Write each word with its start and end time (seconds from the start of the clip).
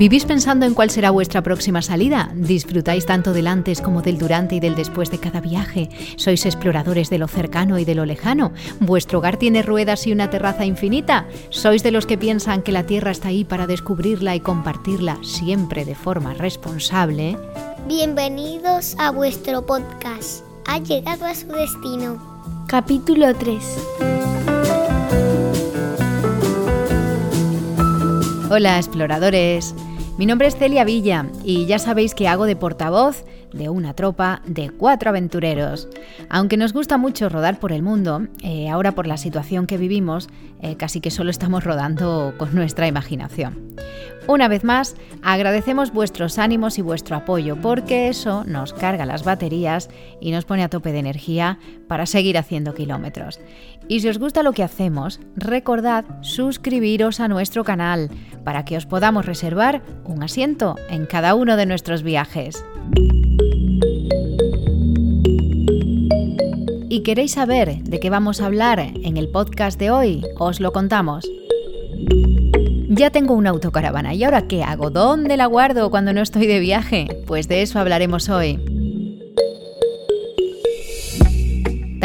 ¿Vivís 0.00 0.24
pensando 0.24 0.64
en 0.64 0.72
cuál 0.72 0.88
será 0.88 1.10
vuestra 1.10 1.42
próxima 1.42 1.82
salida? 1.82 2.30
¿Disfrutáis 2.34 3.04
tanto 3.04 3.34
del 3.34 3.46
antes 3.46 3.82
como 3.82 4.00
del 4.00 4.16
durante 4.16 4.54
y 4.54 4.60
del 4.60 4.74
después 4.74 5.10
de 5.10 5.18
cada 5.18 5.42
viaje? 5.42 5.90
¿Sois 6.16 6.46
exploradores 6.46 7.10
de 7.10 7.18
lo 7.18 7.28
cercano 7.28 7.78
y 7.78 7.84
de 7.84 7.94
lo 7.94 8.06
lejano? 8.06 8.52
¿Vuestro 8.80 9.18
hogar 9.18 9.36
tiene 9.36 9.60
ruedas 9.60 10.06
y 10.06 10.12
una 10.12 10.30
terraza 10.30 10.64
infinita? 10.64 11.28
¿Sois 11.50 11.82
de 11.82 11.90
los 11.90 12.06
que 12.06 12.16
piensan 12.16 12.62
que 12.62 12.72
la 12.72 12.86
Tierra 12.86 13.10
está 13.10 13.28
ahí 13.28 13.44
para 13.44 13.66
descubrirla 13.66 14.34
y 14.34 14.40
compartirla 14.40 15.18
siempre 15.22 15.84
de 15.84 15.94
forma 15.94 16.32
responsable? 16.32 17.36
Bienvenidos 17.86 18.96
a 18.98 19.10
vuestro 19.10 19.66
podcast. 19.66 20.46
Ha 20.66 20.78
llegado 20.78 21.26
a 21.26 21.34
su 21.34 21.48
destino. 21.48 22.66
Capítulo 22.68 23.34
3. 23.34 23.62
Hola 28.52 28.78
exploradores, 28.78 29.76
mi 30.20 30.26
nombre 30.26 30.48
es 30.48 30.56
Celia 30.56 30.84
Villa 30.84 31.24
y 31.44 31.64
ya 31.64 31.78
sabéis 31.78 32.14
que 32.14 32.28
hago 32.28 32.44
de 32.44 32.54
portavoz 32.54 33.24
de 33.54 33.70
una 33.70 33.94
tropa 33.94 34.42
de 34.44 34.68
cuatro 34.68 35.08
aventureros. 35.08 35.88
Aunque 36.28 36.58
nos 36.58 36.74
gusta 36.74 36.98
mucho 36.98 37.30
rodar 37.30 37.58
por 37.58 37.72
el 37.72 37.80
mundo, 37.80 38.26
eh, 38.42 38.68
ahora 38.68 38.92
por 38.92 39.06
la 39.06 39.16
situación 39.16 39.66
que 39.66 39.78
vivimos, 39.78 40.28
eh, 40.60 40.76
casi 40.76 41.00
que 41.00 41.10
solo 41.10 41.30
estamos 41.30 41.64
rodando 41.64 42.34
con 42.36 42.54
nuestra 42.54 42.86
imaginación. 42.86 43.74
Una 44.28 44.46
vez 44.48 44.62
más, 44.62 44.94
agradecemos 45.22 45.92
vuestros 45.92 46.38
ánimos 46.38 46.78
y 46.78 46.82
vuestro 46.82 47.16
apoyo 47.16 47.56
porque 47.56 48.08
eso 48.08 48.44
nos 48.44 48.74
carga 48.74 49.06
las 49.06 49.24
baterías 49.24 49.88
y 50.20 50.32
nos 50.32 50.44
pone 50.44 50.62
a 50.62 50.68
tope 50.68 50.92
de 50.92 50.98
energía 50.98 51.58
para 51.88 52.04
seguir 52.04 52.36
haciendo 52.36 52.74
kilómetros. 52.74 53.40
Y 53.90 53.98
si 53.98 54.08
os 54.08 54.20
gusta 54.20 54.44
lo 54.44 54.52
que 54.52 54.62
hacemos, 54.62 55.18
recordad 55.34 56.04
suscribiros 56.20 57.18
a 57.18 57.26
nuestro 57.26 57.64
canal 57.64 58.08
para 58.44 58.64
que 58.64 58.76
os 58.76 58.86
podamos 58.86 59.26
reservar 59.26 59.82
un 60.04 60.22
asiento 60.22 60.76
en 60.88 61.06
cada 61.06 61.34
uno 61.34 61.56
de 61.56 61.66
nuestros 61.66 62.04
viajes. 62.04 62.64
¿Y 66.88 67.02
queréis 67.02 67.32
saber 67.32 67.82
de 67.82 67.98
qué 67.98 68.10
vamos 68.10 68.40
a 68.40 68.46
hablar 68.46 68.78
en 68.78 69.16
el 69.16 69.28
podcast 69.28 69.76
de 69.76 69.90
hoy? 69.90 70.24
Os 70.38 70.60
lo 70.60 70.72
contamos. 70.72 71.28
Ya 72.90 73.10
tengo 73.10 73.34
una 73.34 73.50
autocaravana 73.50 74.14
y 74.14 74.22
ahora 74.22 74.46
¿qué 74.46 74.62
hago? 74.62 74.90
¿Dónde 74.90 75.36
la 75.36 75.46
guardo 75.46 75.90
cuando 75.90 76.12
no 76.12 76.20
estoy 76.20 76.46
de 76.46 76.60
viaje? 76.60 77.24
Pues 77.26 77.48
de 77.48 77.62
eso 77.62 77.80
hablaremos 77.80 78.28
hoy. 78.28 78.69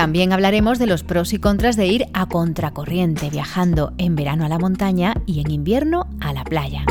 También 0.06 0.34
hablaremos 0.34 0.78
de 0.78 0.86
los 0.86 1.02
pros 1.02 1.34
y 1.34 1.40
contras 1.40 1.78
de 1.78 1.88
ir 1.88 2.06
a 2.14 2.28
contracorriente, 2.28 3.32
viajando 3.32 3.92
en 3.98 4.16
verano 4.16 4.46
a 4.46 4.50
la 4.50 4.60
montaña 4.60 5.16
y 5.26 5.40
en 5.40 5.50
invierno 5.50 6.06
a 6.22 6.32
la 6.32 6.44
playa. 6.44 6.86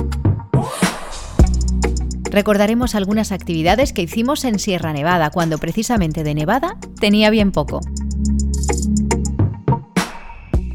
Recordaremos 2.25 2.97
algunas 2.97 3.31
actividades 3.31 3.93
que 3.93 4.03
hicimos 4.03 4.45
en 4.45 4.59
Sierra 4.59 4.93
Nevada, 4.93 5.31
cuando 5.31 5.59
precisamente 5.59 6.25
de 6.25 6.35
Nevada 6.35 6.77
tenía 6.99 7.31
bien 7.31 7.53
poco. 7.53 7.79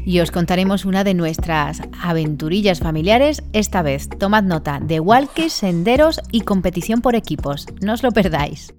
Y 0.06 0.20
os 0.20 0.30
contaremos 0.30 0.86
una 0.86 1.04
de 1.04 1.12
nuestras 1.12 1.82
aventurillas 2.02 2.80
familiares, 2.80 3.42
esta 3.52 3.82
vez 3.82 4.08
tomad 4.08 4.44
nota 4.44 4.80
de 4.80 4.98
walkies, 4.98 5.52
senderos 5.52 6.22
y 6.32 6.40
competición 6.40 7.02
por 7.02 7.16
equipos. 7.16 7.66
No 7.82 7.92
os 7.92 8.02
lo 8.02 8.12
perdáis. 8.12 8.72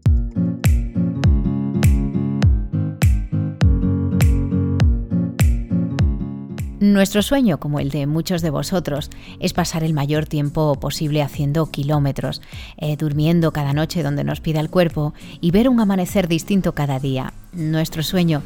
Nuestro 6.91 7.21
sueño, 7.21 7.57
como 7.57 7.79
el 7.79 7.89
de 7.89 8.05
muchos 8.05 8.41
de 8.41 8.49
vosotros, 8.49 9.09
es 9.39 9.53
pasar 9.53 9.85
el 9.85 9.93
mayor 9.93 10.25
tiempo 10.25 10.75
posible 10.75 11.21
haciendo 11.21 11.71
kilómetros, 11.71 12.41
eh, 12.75 12.97
durmiendo 12.97 13.53
cada 13.53 13.71
noche 13.71 14.03
donde 14.03 14.25
nos 14.25 14.41
pida 14.41 14.59
el 14.59 14.69
cuerpo 14.69 15.13
y 15.39 15.51
ver 15.51 15.69
un 15.69 15.79
amanecer 15.79 16.27
distinto 16.27 16.75
cada 16.75 16.99
día. 16.99 17.33
Nuestro 17.53 18.03
sueño 18.03 18.43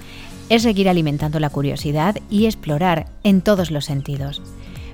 es 0.50 0.62
seguir 0.62 0.90
alimentando 0.90 1.40
la 1.40 1.50
curiosidad 1.50 2.18
y 2.30 2.46
explorar 2.46 3.08
en 3.24 3.42
todos 3.42 3.72
los 3.72 3.86
sentidos. 3.86 4.44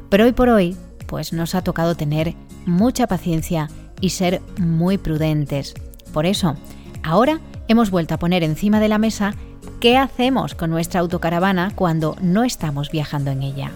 Pero 0.07 0.23
hoy 0.23 0.31
por 0.31 0.47
hoy, 0.47 0.77
pues 1.05 1.33
nos 1.33 1.53
ha 1.53 1.61
tocado 1.61 1.95
tener 1.95 2.35
mucha 2.65 3.05
paciencia 3.05 3.67
y 3.99 4.11
ser 4.11 4.41
muy 4.59 4.97
prudentes. 4.97 5.73
Por 6.13 6.25
eso, 6.25 6.55
ahora 7.03 7.41
hemos 7.67 7.91
vuelto 7.91 8.13
a 8.13 8.19
poner 8.19 8.43
encima 8.43 8.79
de 8.79 8.87
la 8.87 8.97
mesa 8.97 9.35
¿Qué 9.79 9.97
hacemos 9.97 10.55
con 10.55 10.69
nuestra 10.69 10.99
autocaravana 10.99 11.71
cuando 11.75 12.15
no 12.21 12.43
estamos 12.43 12.91
viajando 12.91 13.31
en 13.31 13.43
ella? 13.43 13.71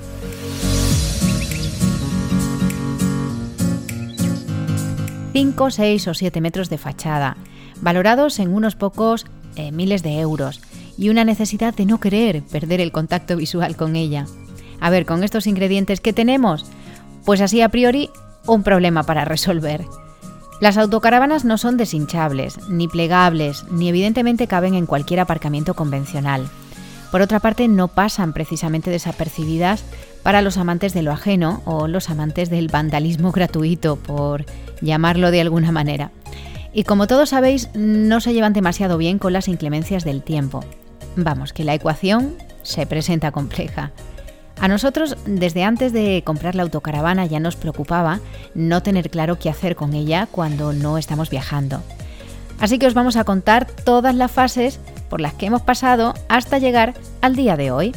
Cinco, 5.33 5.69
seis 5.71 6.07
o 6.07 6.13
siete 6.13 6.41
metros 6.41 6.69
de 6.69 6.77
fachada, 6.77 7.37
valorados 7.81 8.39
en 8.39 8.53
unos 8.53 8.75
pocos 8.75 9.25
eh, 9.55 9.71
miles 9.71 10.01
de 10.03 10.19
euros, 10.19 10.61
y 10.97 11.09
una 11.09 11.25
necesidad 11.25 11.73
de 11.73 11.85
no 11.85 11.99
querer 11.99 12.41
perder 12.43 12.81
el 12.81 12.91
contacto 12.91 13.35
visual 13.35 13.75
con 13.75 13.95
ella. 13.95 14.25
A 14.79 14.89
ver, 14.89 15.05
con 15.05 15.23
estos 15.23 15.47
ingredientes 15.47 15.99
que 15.99 16.13
tenemos, 16.13 16.65
pues 17.25 17.41
así 17.41 17.61
a 17.61 17.69
priori 17.69 18.09
un 18.45 18.63
problema 18.63 19.03
para 19.03 19.25
resolver. 19.25 19.85
Las 20.61 20.77
autocaravanas 20.77 21.43
no 21.43 21.57
son 21.57 21.75
deshinchables, 21.75 22.69
ni 22.69 22.87
plegables, 22.87 23.65
ni 23.69 23.89
evidentemente 23.89 24.47
caben 24.47 24.73
en 24.73 24.85
cualquier 24.85 25.19
aparcamiento 25.19 25.73
convencional. 25.73 26.47
Por 27.11 27.21
otra 27.21 27.39
parte, 27.39 27.67
no 27.67 27.89
pasan 27.89 28.33
precisamente 28.33 28.89
desapercibidas 28.89 29.83
para 30.23 30.41
los 30.41 30.57
amantes 30.57 30.93
de 30.93 31.01
lo 31.01 31.11
ajeno 31.11 31.61
o 31.65 31.87
los 31.87 32.09
amantes 32.09 32.49
del 32.49 32.69
vandalismo 32.69 33.31
gratuito, 33.31 33.97
por 33.97 34.45
llamarlo 34.81 35.29
de 35.29 35.41
alguna 35.41 35.71
manera. 35.71 36.11
Y 36.73 36.83
como 36.83 37.07
todos 37.07 37.29
sabéis, 37.29 37.69
no 37.73 38.21
se 38.21 38.33
llevan 38.33 38.53
demasiado 38.53 38.97
bien 38.97 39.19
con 39.19 39.33
las 39.33 39.47
inclemencias 39.47 40.03
del 40.03 40.23
tiempo. 40.23 40.63
Vamos, 41.15 41.53
que 41.53 41.63
la 41.63 41.73
ecuación 41.73 42.35
se 42.63 42.85
presenta 42.85 43.31
compleja. 43.31 43.91
A 44.59 44.67
nosotros, 44.67 45.17
desde 45.25 45.63
antes 45.63 45.91
de 45.91 46.23
comprar 46.25 46.55
la 46.55 46.63
autocaravana, 46.63 47.25
ya 47.25 47.39
nos 47.39 47.55
preocupaba 47.55 48.19
no 48.53 48.81
tener 48.81 49.09
claro 49.09 49.37
qué 49.37 49.49
hacer 49.49 49.75
con 49.75 49.93
ella 49.93 50.27
cuando 50.31 50.73
no 50.73 50.97
estamos 50.97 51.29
viajando. 51.29 51.83
Así 52.59 52.79
que 52.79 52.87
os 52.87 52.93
vamos 52.93 53.17
a 53.17 53.25
contar 53.25 53.67
todas 53.67 54.15
las 54.15 54.31
fases 54.31 54.79
por 55.09 55.19
las 55.19 55.33
que 55.33 55.47
hemos 55.47 55.61
pasado 55.61 56.13
hasta 56.29 56.57
llegar 56.57 56.93
al 57.21 57.35
día 57.35 57.57
de 57.57 57.71
hoy. 57.71 57.93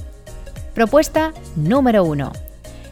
Propuesta 0.74 1.32
número 1.56 2.04
1. 2.04 2.32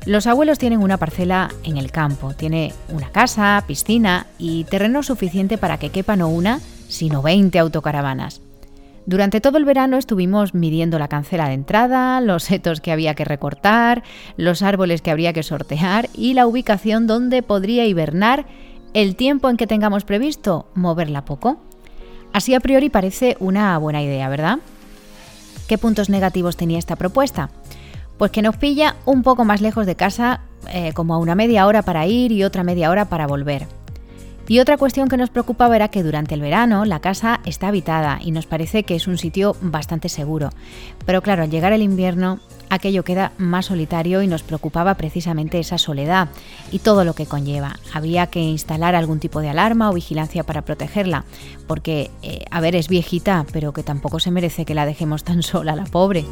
Los 0.07 0.29
abuelos 0.29 0.59
tienen 0.59 0.81
una 0.81 0.99
parcela 0.99 1.51
en 1.65 1.77
el 1.77 1.91
campo, 1.91 2.33
tiene 2.35 2.73
una 2.89 3.11
casa, 3.11 3.63
piscina 3.67 4.27
y 4.39 4.63
terreno 4.65 5.03
suficiente 5.03 5.59
para 5.59 5.79
que 5.79 5.91
quepan 5.91 6.21
no 6.21 6.29
una, 6.29 6.61
sino 6.89 7.23
20 7.23 7.59
autocaravanas. 7.59 8.41
Durante 9.07 9.41
todo 9.41 9.57
el 9.57 9.65
verano 9.65 9.99
estuvimos 9.99 10.53
midiendo 10.53 10.99
la 10.99 11.07
cancela 11.07 11.47
de 11.47 11.55
entrada, 11.55 12.21
los 12.21 12.43
setos 12.43 12.81
que 12.81 12.91
había 12.91 13.15
que 13.15 13.25
recortar, 13.25 14.03
los 14.37 14.63
árboles 14.63 15.01
que 15.01 15.13
habría 15.13 15.33
que 15.33 15.45
sortear 15.45 16.09
y 16.13 16.35
la 16.35 16.45
ubicación 16.49 17.07
donde 17.07 17.45
podría 17.45 17.87
hibernar 17.87 18.47
el 18.95 19.15
tiempo 19.15 19.49
en 19.49 19.57
que 19.57 19.69
tengamos 19.69 20.05
previsto 20.05 20.67
moverla 20.75 21.25
poco. 21.25 21.59
Así 22.33 22.55
a 22.55 22.61
priori 22.61 22.91
parece 22.91 23.37
una 23.39 23.79
buena 23.79 24.03
idea, 24.03 24.29
¿verdad? 24.29 24.59
¿Qué 25.69 25.79
puntos 25.79 26.11
negativos 26.11 26.57
tenía 26.57 26.79
esta 26.81 26.97
propuesta? 26.97 27.51
Pues 28.19 28.33
que 28.33 28.43
nos 28.43 28.57
pilla 28.57 28.97
un 29.05 29.23
poco 29.23 29.45
más 29.45 29.61
lejos 29.61 29.87
de 29.87 29.95
casa, 29.95 30.41
eh, 30.73 30.93
como 30.95 31.15
a 31.15 31.19
una 31.19 31.37
media 31.37 31.67
hora 31.67 31.83
para 31.83 32.07
ir 32.09 32.33
y 32.33 32.43
otra 32.43 32.65
media 32.65 32.91
hora 32.91 33.05
para 33.05 33.29
volver. 33.29 33.69
Y 34.49 34.61
otra 34.61 34.77
cuestión 34.77 35.09
que 35.09 35.17
nos 35.17 35.31
preocupaba 35.31 35.75
era 35.75 35.89
que 35.89 36.05
durante 36.05 36.35
el 36.35 36.41
verano 36.41 36.85
la 36.85 37.01
casa 37.01 37.41
está 37.45 37.69
habitada 37.69 38.21
y 38.23 38.31
nos 38.31 38.47
parece 38.47 38.85
que 38.85 38.95
es 38.95 39.09
un 39.09 39.19
sitio 39.19 39.57
bastante 39.61 40.09
seguro. 40.09 40.51
Pero 41.05 41.21
claro, 41.21 41.43
al 41.43 41.51
llegar 41.51 41.73
el 41.73 41.83
invierno 41.83 42.39
aquello 42.71 43.05
queda 43.05 43.33
más 43.39 43.67
solitario 43.67 44.23
y 44.23 44.27
nos 44.27 44.43
preocupaba 44.43 44.95
precisamente 44.95 45.59
esa 45.59 45.79
soledad 45.79 46.29
y 46.71 46.79
todo 46.79 47.05
lo 47.05 47.15
que 47.15 47.27
conlleva. 47.27 47.77
Había 47.93 48.29
que 48.29 48.41
instalar 48.41 48.95
algún 48.95 49.19
tipo 49.19 49.41
de 49.41 49.49
alarma 49.49 49.91
o 49.91 49.95
vigilancia 49.95 50.45
para 50.45 50.63
protegerla, 50.63 51.25
porque, 51.67 52.11
eh, 52.23 52.45
a 52.51 52.61
ver, 52.61 52.77
es 52.77 52.89
viejita, 52.89 53.47
pero 53.53 53.73
que 53.73 53.83
tampoco 53.83 54.21
se 54.21 54.31
merece 54.31 54.65
que 54.65 54.75
la 54.75 54.87
dejemos 54.87 55.25
tan 55.25 55.43
sola, 55.43 55.75
la 55.77 55.85
pobre. 55.85 56.25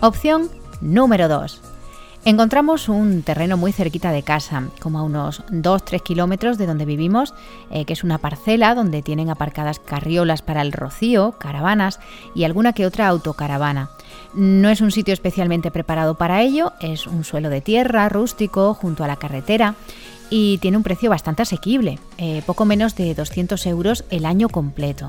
Opción 0.00 0.48
número 0.80 1.28
2. 1.28 1.67
Encontramos 2.24 2.88
un 2.88 3.22
terreno 3.22 3.56
muy 3.56 3.72
cerquita 3.72 4.10
de 4.10 4.22
casa, 4.22 4.64
como 4.80 4.98
a 4.98 5.02
unos 5.02 5.44
2-3 5.46 6.02
kilómetros 6.02 6.58
de 6.58 6.66
donde 6.66 6.84
vivimos, 6.84 7.32
eh, 7.70 7.84
que 7.84 7.92
es 7.92 8.04
una 8.04 8.18
parcela 8.18 8.74
donde 8.74 9.02
tienen 9.02 9.30
aparcadas 9.30 9.78
carriolas 9.78 10.42
para 10.42 10.62
el 10.62 10.72
rocío, 10.72 11.32
caravanas 11.38 12.00
y 12.34 12.44
alguna 12.44 12.72
que 12.72 12.86
otra 12.86 13.08
autocaravana. 13.08 13.90
No 14.34 14.68
es 14.68 14.80
un 14.80 14.90
sitio 14.90 15.14
especialmente 15.14 15.70
preparado 15.70 16.16
para 16.16 16.42
ello, 16.42 16.72
es 16.80 17.06
un 17.06 17.24
suelo 17.24 17.48
de 17.50 17.60
tierra 17.60 18.08
rústico 18.08 18.74
junto 18.74 19.04
a 19.04 19.08
la 19.08 19.16
carretera 19.16 19.74
y 20.28 20.58
tiene 20.58 20.76
un 20.76 20.82
precio 20.82 21.08
bastante 21.08 21.42
asequible, 21.42 21.98
eh, 22.18 22.42
poco 22.44 22.64
menos 22.64 22.94
de 22.94 23.14
200 23.14 23.64
euros 23.66 24.04
el 24.10 24.26
año 24.26 24.48
completo. 24.48 25.06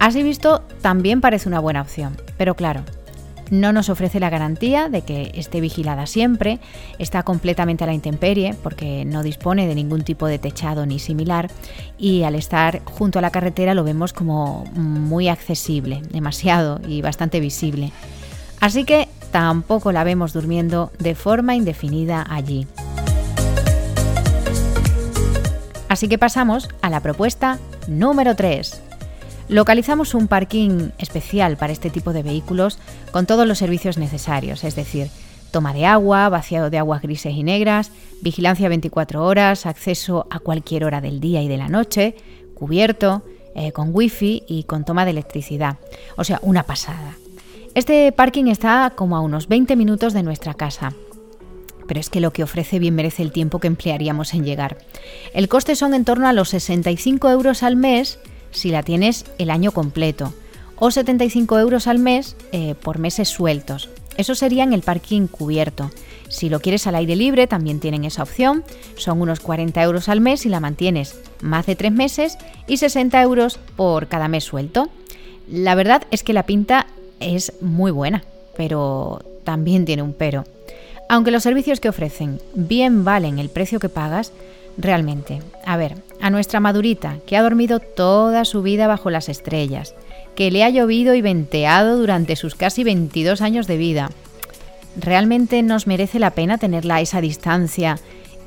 Así 0.00 0.22
visto, 0.22 0.62
también 0.80 1.20
parece 1.20 1.48
una 1.48 1.60
buena 1.60 1.82
opción, 1.82 2.16
pero 2.38 2.54
claro, 2.54 2.82
no 3.50 3.72
nos 3.72 3.88
ofrece 3.88 4.20
la 4.20 4.30
garantía 4.30 4.88
de 4.88 5.02
que 5.02 5.32
esté 5.34 5.60
vigilada 5.60 6.06
siempre, 6.06 6.60
está 6.98 7.22
completamente 7.22 7.84
a 7.84 7.86
la 7.86 7.94
intemperie 7.94 8.54
porque 8.62 9.04
no 9.04 9.22
dispone 9.22 9.66
de 9.66 9.74
ningún 9.74 10.02
tipo 10.02 10.26
de 10.26 10.38
techado 10.38 10.86
ni 10.86 10.98
similar 10.98 11.50
y 11.98 12.22
al 12.22 12.34
estar 12.34 12.82
junto 12.84 13.18
a 13.18 13.22
la 13.22 13.30
carretera 13.30 13.74
lo 13.74 13.84
vemos 13.84 14.12
como 14.12 14.64
muy 14.74 15.28
accesible, 15.28 16.02
demasiado 16.10 16.80
y 16.86 17.02
bastante 17.02 17.40
visible. 17.40 17.92
Así 18.60 18.84
que 18.84 19.08
tampoco 19.30 19.92
la 19.92 20.04
vemos 20.04 20.32
durmiendo 20.32 20.92
de 20.98 21.14
forma 21.14 21.54
indefinida 21.54 22.24
allí. 22.28 22.66
Así 25.88 26.08
que 26.08 26.18
pasamos 26.18 26.68
a 26.82 26.90
la 26.90 27.00
propuesta 27.00 27.58
número 27.88 28.36
3. 28.36 28.89
Localizamos 29.50 30.14
un 30.14 30.28
parking 30.28 30.90
especial 30.98 31.56
para 31.56 31.72
este 31.72 31.90
tipo 31.90 32.12
de 32.12 32.22
vehículos 32.22 32.78
con 33.10 33.26
todos 33.26 33.48
los 33.48 33.58
servicios 33.58 33.98
necesarios, 33.98 34.62
es 34.62 34.76
decir, 34.76 35.08
toma 35.50 35.74
de 35.74 35.86
agua, 35.86 36.28
vaciado 36.28 36.70
de 36.70 36.78
aguas 36.78 37.02
grises 37.02 37.34
y 37.34 37.42
negras, 37.42 37.90
vigilancia 38.22 38.68
24 38.68 39.24
horas, 39.24 39.66
acceso 39.66 40.28
a 40.30 40.38
cualquier 40.38 40.84
hora 40.84 41.00
del 41.00 41.18
día 41.18 41.42
y 41.42 41.48
de 41.48 41.56
la 41.56 41.66
noche, 41.66 42.14
cubierto, 42.54 43.24
eh, 43.56 43.72
con 43.72 43.88
wifi 43.92 44.44
y 44.46 44.62
con 44.62 44.84
toma 44.84 45.04
de 45.04 45.10
electricidad. 45.10 45.78
O 46.16 46.22
sea, 46.22 46.38
una 46.42 46.62
pasada. 46.62 47.16
Este 47.74 48.12
parking 48.12 48.46
está 48.46 48.92
como 48.94 49.16
a 49.16 49.20
unos 49.20 49.48
20 49.48 49.74
minutos 49.74 50.12
de 50.12 50.22
nuestra 50.22 50.54
casa. 50.54 50.92
Pero 51.88 51.98
es 51.98 52.08
que 52.08 52.20
lo 52.20 52.32
que 52.32 52.44
ofrece 52.44 52.78
bien 52.78 52.94
merece 52.94 53.24
el 53.24 53.32
tiempo 53.32 53.58
que 53.58 53.66
emplearíamos 53.66 54.32
en 54.32 54.44
llegar. 54.44 54.78
El 55.34 55.48
coste 55.48 55.74
son 55.74 55.92
en 55.92 56.04
torno 56.04 56.28
a 56.28 56.32
los 56.32 56.50
65 56.50 57.28
euros 57.30 57.64
al 57.64 57.74
mes 57.74 58.20
si 58.50 58.70
la 58.70 58.82
tienes 58.82 59.24
el 59.38 59.50
año 59.50 59.72
completo, 59.72 60.34
o 60.76 60.90
75 60.90 61.58
euros 61.58 61.86
al 61.86 61.98
mes 61.98 62.36
eh, 62.52 62.74
por 62.74 62.98
meses 62.98 63.28
sueltos. 63.28 63.90
Eso 64.16 64.34
sería 64.34 64.64
en 64.64 64.72
el 64.72 64.82
parking 64.82 65.26
cubierto. 65.26 65.90
Si 66.28 66.48
lo 66.48 66.60
quieres 66.60 66.86
al 66.86 66.94
aire 66.94 67.16
libre, 67.16 67.46
también 67.46 67.80
tienen 67.80 68.04
esa 68.04 68.22
opción. 68.22 68.64
Son 68.96 69.20
unos 69.20 69.40
40 69.40 69.82
euros 69.82 70.08
al 70.08 70.20
mes 70.20 70.40
si 70.40 70.48
la 70.48 70.60
mantienes 70.60 71.18
más 71.40 71.66
de 71.66 71.76
tres 71.76 71.92
meses 71.92 72.38
y 72.66 72.76
60 72.76 73.20
euros 73.22 73.58
por 73.76 74.08
cada 74.08 74.28
mes 74.28 74.44
suelto. 74.44 74.88
La 75.48 75.74
verdad 75.74 76.02
es 76.10 76.22
que 76.22 76.32
la 76.32 76.44
pinta 76.44 76.86
es 77.18 77.52
muy 77.60 77.90
buena, 77.90 78.24
pero 78.56 79.22
también 79.44 79.84
tiene 79.84 80.02
un 80.02 80.12
pero. 80.12 80.44
Aunque 81.08 81.32
los 81.32 81.42
servicios 81.42 81.80
que 81.80 81.88
ofrecen 81.88 82.40
bien 82.54 83.04
valen 83.04 83.38
el 83.38 83.50
precio 83.50 83.80
que 83.80 83.88
pagas, 83.88 84.32
realmente. 84.80 85.40
A 85.64 85.76
ver, 85.76 85.96
a 86.20 86.30
nuestra 86.30 86.60
madurita, 86.60 87.18
que 87.26 87.36
ha 87.36 87.42
dormido 87.42 87.80
toda 87.80 88.44
su 88.44 88.62
vida 88.62 88.86
bajo 88.86 89.10
las 89.10 89.28
estrellas, 89.28 89.94
que 90.34 90.50
le 90.50 90.64
ha 90.64 90.70
llovido 90.70 91.14
y 91.14 91.22
venteado 91.22 91.96
durante 91.96 92.36
sus 92.36 92.54
casi 92.54 92.84
22 92.84 93.40
años 93.40 93.66
de 93.66 93.76
vida. 93.76 94.10
¿Realmente 94.96 95.62
nos 95.62 95.86
merece 95.86 96.18
la 96.18 96.32
pena 96.32 96.58
tenerla 96.58 96.96
a 96.96 97.00
esa 97.00 97.20
distancia 97.20 97.98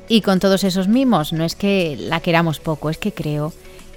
y 0.08 0.20
con 0.20 0.40
todos 0.40 0.64
esos 0.64 0.88
mimos? 0.88 1.32
No 1.32 1.44
es 1.44 1.56
que 1.56 1.96
la 1.98 2.20
queramos 2.20 2.60
poco, 2.60 2.90
es 2.90 2.98
que 2.98 3.12
creo 3.12 3.52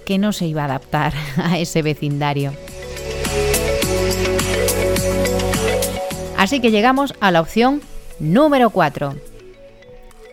que 0.05 0.17
no 0.17 0.31
se 0.31 0.47
iba 0.47 0.61
a 0.61 0.65
adaptar 0.65 1.13
a 1.37 1.59
ese 1.59 1.81
vecindario. 1.81 2.53
Así 6.37 6.59
que 6.59 6.71
llegamos 6.71 7.13
a 7.19 7.31
la 7.31 7.41
opción 7.41 7.81
número 8.19 8.69
4. 8.69 9.15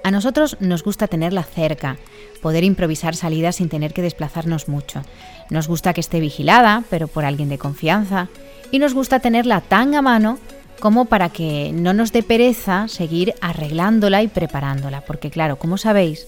A 0.05 0.11
nosotros 0.11 0.59
nos 0.61 0.85
gusta 0.85 1.09
tenerla 1.09 1.43
cerca, 1.43 1.97
poder 2.43 2.63
improvisar 2.63 3.17
salidas 3.17 3.57
sin 3.57 3.71
tener 3.71 3.95
que 3.95 4.03
desplazarnos 4.03 4.69
mucho. 4.69 5.01
Nos 5.49 5.67
gusta 5.67 5.95
que 5.95 6.03
esté 6.03 6.21
vigilada, 6.21 6.85
pero 6.91 7.09
por 7.09 7.25
alguien 7.25 7.49
de 7.49 7.57
confianza. 7.57 8.29
Y 8.71 8.81
nos 8.81 8.93
gusta 8.93 9.21
tenerla 9.21 9.63
tan 9.63 9.95
a 9.95 10.03
mano 10.03 10.39
como 10.79 11.07
para 11.07 11.31
que 11.31 11.71
no 11.73 11.95
nos 11.95 12.13
dé 12.13 12.23
pereza 12.23 12.87
seguir 12.87 13.33
arreglándola 13.41 14.23
y 14.23 14.29
preparándola. 14.29 15.01
Porque 15.01 15.31
claro, 15.31 15.57
como 15.57 15.79
sabéis, 15.79 16.27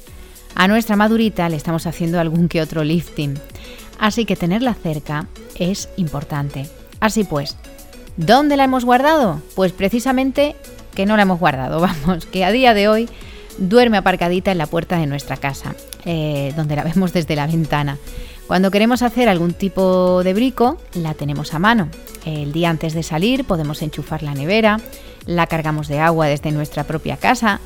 a 0.54 0.68
nuestra 0.68 0.96
madurita 0.96 1.50
le 1.50 1.56
estamos 1.56 1.86
haciendo 1.86 2.18
algún 2.18 2.48
que 2.48 2.62
otro 2.62 2.82
lifting. 2.82 3.34
Así 3.98 4.24
que 4.24 4.36
tenerla 4.36 4.72
cerca 4.72 5.26
es 5.54 5.90
importante. 5.98 6.66
Así 6.98 7.24
pues, 7.24 7.58
¿dónde 8.16 8.56
la 8.56 8.64
hemos 8.64 8.86
guardado? 8.86 9.42
Pues 9.54 9.72
precisamente 9.72 10.56
que 10.94 11.04
no 11.04 11.16
la 11.16 11.24
hemos 11.24 11.38
guardado, 11.38 11.78
vamos, 12.06 12.24
que 12.24 12.42
a 12.42 12.52
día 12.52 12.72
de 12.72 12.88
hoy 12.88 13.06
duerme 13.58 13.96
aparcadita 13.96 14.52
en 14.52 14.58
la 14.58 14.66
puerta 14.66 14.98
de 14.98 15.06
nuestra 15.06 15.36
casa, 15.36 15.74
eh, 16.04 16.52
donde 16.56 16.76
la 16.76 16.84
vemos 16.84 17.12
desde 17.12 17.36
la 17.36 17.46
ventana. 17.46 17.98
Cuando 18.46 18.70
queremos 18.70 19.02
hacer 19.02 19.28
algún 19.28 19.54
tipo 19.54 20.22
de 20.22 20.32
brico, 20.32 20.78
la 20.94 21.14
tenemos 21.14 21.52
a 21.52 21.58
mano. 21.58 21.88
El 22.24 22.52
día 22.52 22.70
antes 22.70 22.94
de 22.94 23.02
salir 23.02 23.44
podemos 23.44 23.82
enchufar 23.82 24.22
la 24.22 24.34
nevera, 24.34 24.78
la 25.26 25.48
cargamos 25.48 25.88
de 25.88 25.98
agua 25.98 26.26
desde 26.26 26.52
nuestra 26.52 26.84
propia 26.84 27.16
casa. 27.16 27.60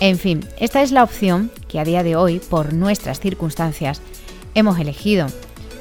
En 0.00 0.18
fin, 0.18 0.46
esta 0.58 0.82
es 0.82 0.92
la 0.92 1.02
opción 1.02 1.50
que 1.68 1.78
a 1.78 1.84
día 1.84 2.02
de 2.02 2.16
hoy, 2.16 2.38
por 2.38 2.72
nuestras 2.72 3.20
circunstancias, 3.20 4.00
hemos 4.54 4.78
elegido, 4.78 5.26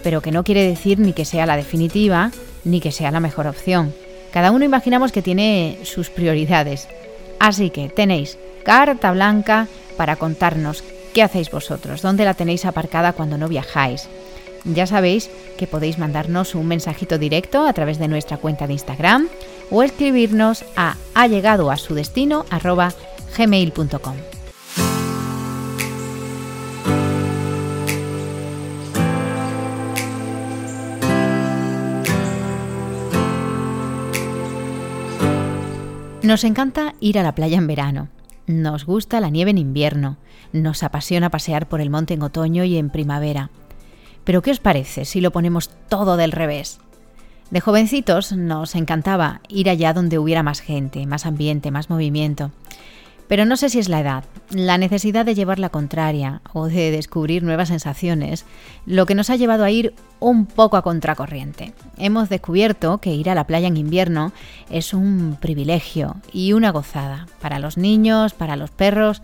pero 0.03 0.21
que 0.21 0.31
no 0.31 0.43
quiere 0.43 0.67
decir 0.67 0.99
ni 0.99 1.13
que 1.13 1.25
sea 1.25 1.45
la 1.45 1.55
definitiva, 1.55 2.31
ni 2.65 2.81
que 2.81 2.91
sea 2.91 3.11
la 3.11 3.21
mejor 3.21 3.47
opción. 3.47 3.93
Cada 4.33 4.51
uno 4.51 4.65
imaginamos 4.65 5.11
que 5.11 5.21
tiene 5.21 5.79
sus 5.83 6.09
prioridades. 6.09 6.89
Así 7.39 7.69
que 7.69 7.89
tenéis 7.89 8.37
carta 8.63 9.11
blanca 9.11 9.67
para 9.97 10.15
contarnos 10.15 10.83
qué 11.13 11.21
hacéis 11.21 11.51
vosotros, 11.51 12.01
dónde 12.01 12.25
la 12.25 12.33
tenéis 12.33 12.65
aparcada 12.65 13.13
cuando 13.13 13.37
no 13.37 13.47
viajáis. 13.47 14.09
Ya 14.65 14.87
sabéis 14.87 15.29
que 15.57 15.67
podéis 15.67 15.97
mandarnos 15.97 16.55
un 16.55 16.67
mensajito 16.67 17.17
directo 17.17 17.67
a 17.67 17.73
través 17.73 17.99
de 17.99 18.07
nuestra 18.07 18.37
cuenta 18.37 18.65
de 18.65 18.73
Instagram 18.73 19.27
o 19.69 19.83
escribirnos 19.83 20.63
a 20.75 20.95
ha 21.13 21.27
llegado 21.27 21.69
a 21.69 21.77
su 21.77 21.95
destino 21.95 22.45
gmail.com. 23.37 24.15
Nos 36.23 36.45
encanta 36.45 36.95
ir 37.01 37.19
a 37.19 37.23
la 37.23 37.35
playa 37.35 37.57
en 37.57 37.67
verano. 37.67 38.07
Nos 38.45 38.85
gusta 38.85 39.21
la 39.21 39.29
nieve 39.29 39.51
en 39.51 39.57
invierno. 39.57 40.17
Nos 40.51 40.83
apasiona 40.83 41.29
pasear 41.29 41.67
por 41.67 41.79
el 41.79 41.89
monte 41.89 42.13
en 42.13 42.23
otoño 42.23 42.63
y 42.65 42.77
en 42.77 42.89
primavera. 42.89 43.49
Pero 44.23 44.41
¿qué 44.41 44.51
os 44.51 44.59
parece 44.59 45.05
si 45.05 45.21
lo 45.21 45.31
ponemos 45.31 45.69
todo 45.87 46.17
del 46.17 46.31
revés? 46.31 46.79
De 47.51 47.61
jovencitos 47.61 48.31
nos 48.33 48.75
encantaba 48.75 49.41
ir 49.47 49.69
allá 49.69 49.93
donde 49.93 50.17
hubiera 50.17 50.43
más 50.43 50.59
gente, 50.59 51.05
más 51.05 51.25
ambiente, 51.25 51.71
más 51.71 51.89
movimiento. 51.89 52.51
Pero 53.27 53.45
no 53.45 53.57
sé 53.57 53.69
si 53.69 53.79
es 53.79 53.89
la 53.89 54.01
edad, 54.01 54.23
la 54.49 54.77
necesidad 54.77 55.25
de 55.25 55.35
llevar 55.35 55.59
la 55.59 55.69
contraria 55.69 56.41
o 56.53 56.67
de 56.67 56.91
descubrir 56.91 57.43
nuevas 57.43 57.69
sensaciones, 57.69 58.45
lo 58.85 59.05
que 59.05 59.15
nos 59.15 59.29
ha 59.29 59.35
llevado 59.35 59.63
a 59.63 59.71
ir 59.71 59.93
un 60.19 60.45
poco 60.45 60.77
a 60.77 60.81
contracorriente. 60.81 61.73
Hemos 61.97 62.29
descubierto 62.29 62.99
que 62.99 63.13
ir 63.13 63.29
a 63.29 63.35
la 63.35 63.47
playa 63.47 63.67
en 63.67 63.77
invierno 63.77 64.33
es 64.69 64.93
un 64.93 65.37
privilegio 65.39 66.17
y 66.31 66.53
una 66.53 66.71
gozada 66.71 67.27
para 67.41 67.59
los 67.59 67.77
niños, 67.77 68.33
para 68.33 68.55
los 68.55 68.71
perros 68.71 69.21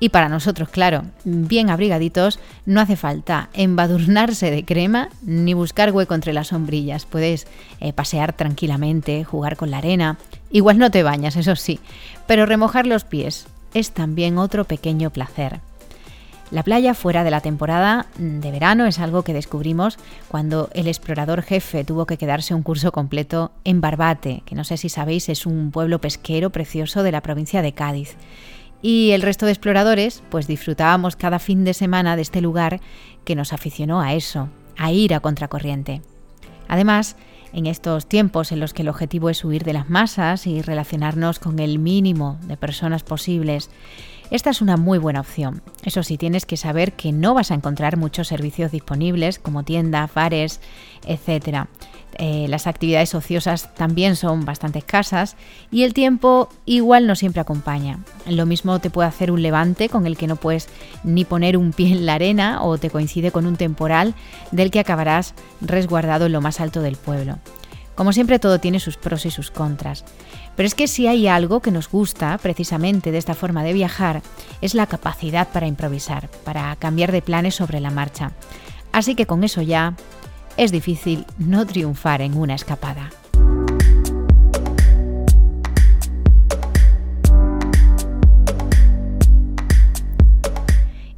y 0.00 0.08
para 0.08 0.30
nosotros, 0.30 0.70
claro, 0.70 1.04
bien 1.24 1.68
abrigaditos, 1.68 2.40
no 2.64 2.80
hace 2.80 2.96
falta 2.96 3.50
embadurnarse 3.52 4.50
de 4.50 4.64
crema 4.64 5.10
ni 5.22 5.52
buscar 5.52 5.92
hueco 5.92 6.14
entre 6.14 6.32
las 6.32 6.48
sombrillas. 6.48 7.04
Puedes 7.04 7.46
eh, 7.80 7.92
pasear 7.92 8.32
tranquilamente, 8.32 9.22
jugar 9.24 9.56
con 9.56 9.70
la 9.70 9.78
arena. 9.78 10.16
Igual 10.50 10.78
no 10.78 10.90
te 10.90 11.02
bañas, 11.02 11.36
eso 11.36 11.54
sí, 11.54 11.78
pero 12.26 12.46
remojar 12.46 12.86
los 12.86 13.04
pies 13.04 13.46
es 13.74 13.92
también 13.92 14.38
otro 14.38 14.64
pequeño 14.64 15.10
placer. 15.10 15.60
La 16.50 16.64
playa 16.64 16.94
fuera 16.94 17.22
de 17.22 17.30
la 17.30 17.42
temporada 17.42 18.06
de 18.18 18.50
verano 18.50 18.86
es 18.86 18.98
algo 18.98 19.22
que 19.22 19.32
descubrimos 19.32 19.98
cuando 20.26 20.68
el 20.74 20.88
explorador 20.88 21.42
jefe 21.42 21.84
tuvo 21.84 22.06
que 22.06 22.16
quedarse 22.16 22.54
un 22.54 22.64
curso 22.64 22.90
completo 22.90 23.52
en 23.62 23.80
Barbate, 23.80 24.42
que 24.46 24.56
no 24.56 24.64
sé 24.64 24.76
si 24.76 24.88
sabéis 24.88 25.28
es 25.28 25.46
un 25.46 25.70
pueblo 25.70 26.00
pesquero 26.00 26.50
precioso 26.50 27.04
de 27.04 27.12
la 27.12 27.20
provincia 27.20 27.62
de 27.62 27.72
Cádiz. 27.72 28.16
Y 28.82 29.10
el 29.10 29.22
resto 29.22 29.46
de 29.46 29.52
exploradores, 29.52 30.22
pues 30.30 30.46
disfrutábamos 30.46 31.16
cada 31.16 31.38
fin 31.38 31.64
de 31.64 31.74
semana 31.74 32.16
de 32.16 32.22
este 32.22 32.40
lugar 32.40 32.80
que 33.24 33.34
nos 33.34 33.52
aficionó 33.52 34.00
a 34.00 34.14
eso, 34.14 34.48
a 34.78 34.92
ir 34.92 35.14
a 35.14 35.20
contracorriente. 35.20 36.02
Además, 36.68 37.16
en 37.52 37.66
estos 37.66 38.06
tiempos 38.06 38.52
en 38.52 38.60
los 38.60 38.72
que 38.72 38.82
el 38.82 38.88
objetivo 38.88 39.28
es 39.28 39.44
huir 39.44 39.64
de 39.64 39.72
las 39.72 39.90
masas 39.90 40.46
y 40.46 40.62
relacionarnos 40.62 41.38
con 41.40 41.58
el 41.58 41.78
mínimo 41.78 42.38
de 42.44 42.56
personas 42.56 43.02
posibles, 43.02 43.70
esta 44.30 44.50
es 44.50 44.62
una 44.62 44.76
muy 44.76 44.98
buena 44.98 45.20
opción. 45.20 45.60
Eso 45.82 46.04
sí, 46.04 46.16
tienes 46.16 46.46
que 46.46 46.56
saber 46.56 46.92
que 46.92 47.10
no 47.10 47.34
vas 47.34 47.50
a 47.50 47.54
encontrar 47.54 47.96
muchos 47.96 48.28
servicios 48.28 48.70
disponibles 48.70 49.40
como 49.40 49.64
tiendas, 49.64 50.14
bares, 50.14 50.60
etc. 51.04 51.66
Eh, 52.16 52.46
las 52.48 52.66
actividades 52.66 53.14
ociosas 53.14 53.74
también 53.74 54.16
son 54.16 54.44
bastante 54.44 54.80
escasas 54.80 55.36
y 55.70 55.84
el 55.84 55.94
tiempo 55.94 56.48
igual 56.66 57.06
no 57.06 57.14
siempre 57.16 57.40
acompaña. 57.40 58.00
Lo 58.26 58.46
mismo 58.46 58.78
te 58.78 58.90
puede 58.90 59.08
hacer 59.08 59.30
un 59.30 59.42
levante 59.42 59.88
con 59.88 60.06
el 60.06 60.16
que 60.16 60.26
no 60.26 60.36
puedes 60.36 60.68
ni 61.04 61.24
poner 61.24 61.56
un 61.56 61.72
pie 61.72 61.92
en 61.92 62.06
la 62.06 62.14
arena 62.14 62.62
o 62.62 62.78
te 62.78 62.90
coincide 62.90 63.30
con 63.30 63.46
un 63.46 63.56
temporal 63.56 64.14
del 64.50 64.70
que 64.70 64.80
acabarás 64.80 65.34
resguardado 65.60 66.26
en 66.26 66.32
lo 66.32 66.40
más 66.40 66.60
alto 66.60 66.82
del 66.82 66.96
pueblo. 66.96 67.38
Como 67.94 68.12
siempre 68.12 68.38
todo 68.38 68.60
tiene 68.60 68.80
sus 68.80 68.96
pros 68.96 69.26
y 69.26 69.30
sus 69.30 69.50
contras. 69.50 70.04
Pero 70.56 70.66
es 70.66 70.74
que 70.74 70.88
si 70.88 71.06
hay 71.06 71.28
algo 71.28 71.60
que 71.60 71.70
nos 71.70 71.88
gusta 71.90 72.38
precisamente 72.38 73.12
de 73.12 73.18
esta 73.18 73.34
forma 73.34 73.62
de 73.62 73.72
viajar, 73.72 74.22
es 74.60 74.74
la 74.74 74.86
capacidad 74.86 75.48
para 75.48 75.66
improvisar, 75.66 76.28
para 76.44 76.74
cambiar 76.76 77.12
de 77.12 77.22
planes 77.22 77.54
sobre 77.54 77.80
la 77.80 77.90
marcha. 77.90 78.32
Así 78.92 79.14
que 79.14 79.26
con 79.26 79.44
eso 79.44 79.62
ya 79.62 79.94
es 80.60 80.72
difícil 80.72 81.24
no 81.38 81.66
triunfar 81.66 82.20
en 82.20 82.36
una 82.36 82.54
escapada. 82.54 83.08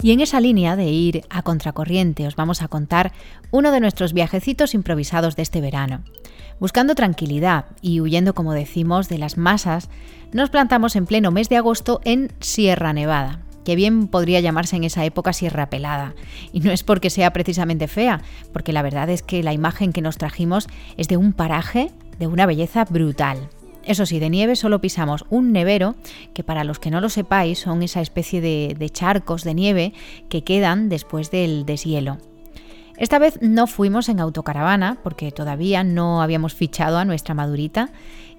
Y 0.00 0.12
en 0.12 0.20
esa 0.20 0.40
línea 0.40 0.76
de 0.76 0.84
ir 0.84 1.25
a 1.28 1.42
contracorriente 1.42 2.28
os 2.28 2.37
vamos 2.37 2.62
a 2.62 2.68
contar 2.68 3.11
uno 3.50 3.72
de 3.72 3.80
nuestros 3.80 4.12
viajecitos 4.12 4.75
improvisados 4.75 5.34
de 5.34 5.42
este 5.42 5.61
verano. 5.61 6.04
Buscando 6.61 6.94
tranquilidad 6.94 7.64
y 7.80 8.00
huyendo, 8.00 8.34
como 8.34 8.52
decimos, 8.52 9.08
de 9.08 9.18
las 9.18 9.37
masas, 9.38 9.90
nos 10.32 10.50
plantamos 10.50 10.94
en 10.94 11.06
pleno 11.06 11.32
mes 11.32 11.49
de 11.49 11.56
agosto 11.56 12.00
en 12.04 12.30
Sierra 12.38 12.92
Nevada, 12.92 13.40
que 13.64 13.76
bien 13.76 14.09
podría 14.09 14.40
llamarse 14.40 14.76
en 14.76 14.85
esa 14.85 15.04
época 15.04 15.33
Sierra 15.33 15.71
Pelada. 15.71 16.14
Y 16.52 16.61
no 16.61 16.71
es 16.71 16.83
porque 16.83 17.11
sea 17.11 17.33
precisamente 17.33 17.88
fea, 17.88 18.21
porque 18.52 18.73
la 18.73 18.83
verdad 18.83 19.09
es 19.11 19.23
que 19.23 19.42
la 19.42 19.52
imagen 19.52 19.92
que 19.92 20.02
nos 20.02 20.19
trajimos 20.19 20.69
es 20.97 21.09
de 21.09 21.16
un 21.16 21.33
paraje 21.33 21.90
de 22.19 22.26
una 22.26 22.47
belleza 22.47 22.85
brutal. 22.85 23.49
Eso 23.85 24.07
sí, 24.07 24.21
de 24.21 24.31
nieve 24.31 24.54
solo 24.57 24.81
pisamos 24.81 25.25
un 25.28 25.52
nevero, 25.52 25.97
que 26.35 26.45
para 26.45 26.64
los 26.64 26.78
que 26.78 26.90
no 26.90 27.00
lo 27.00 27.09
sepáis 27.09 27.59
son 27.59 27.83
esa 27.83 28.00
especie 28.00 28.40
de, 28.40 28.90
charcos 28.90 29.42
de 29.42 29.54
nieve 29.54 29.92
que 30.28 30.45
quedan 30.45 30.88
después 30.88 31.31
del 31.31 31.66
deshielo. 31.66 32.19
Esta 32.97 33.19
vez 33.19 33.38
no 33.40 33.66
fuimos 33.66 34.09
en 34.09 34.21
autocaravana 34.21 34.99
porque 35.02 35.33
todavía 35.33 35.83
no 35.83 36.23
habíamos 36.23 36.54
fichado 36.54 36.99
a 36.99 37.04
nuestra 37.04 37.35
madurita 37.35 37.90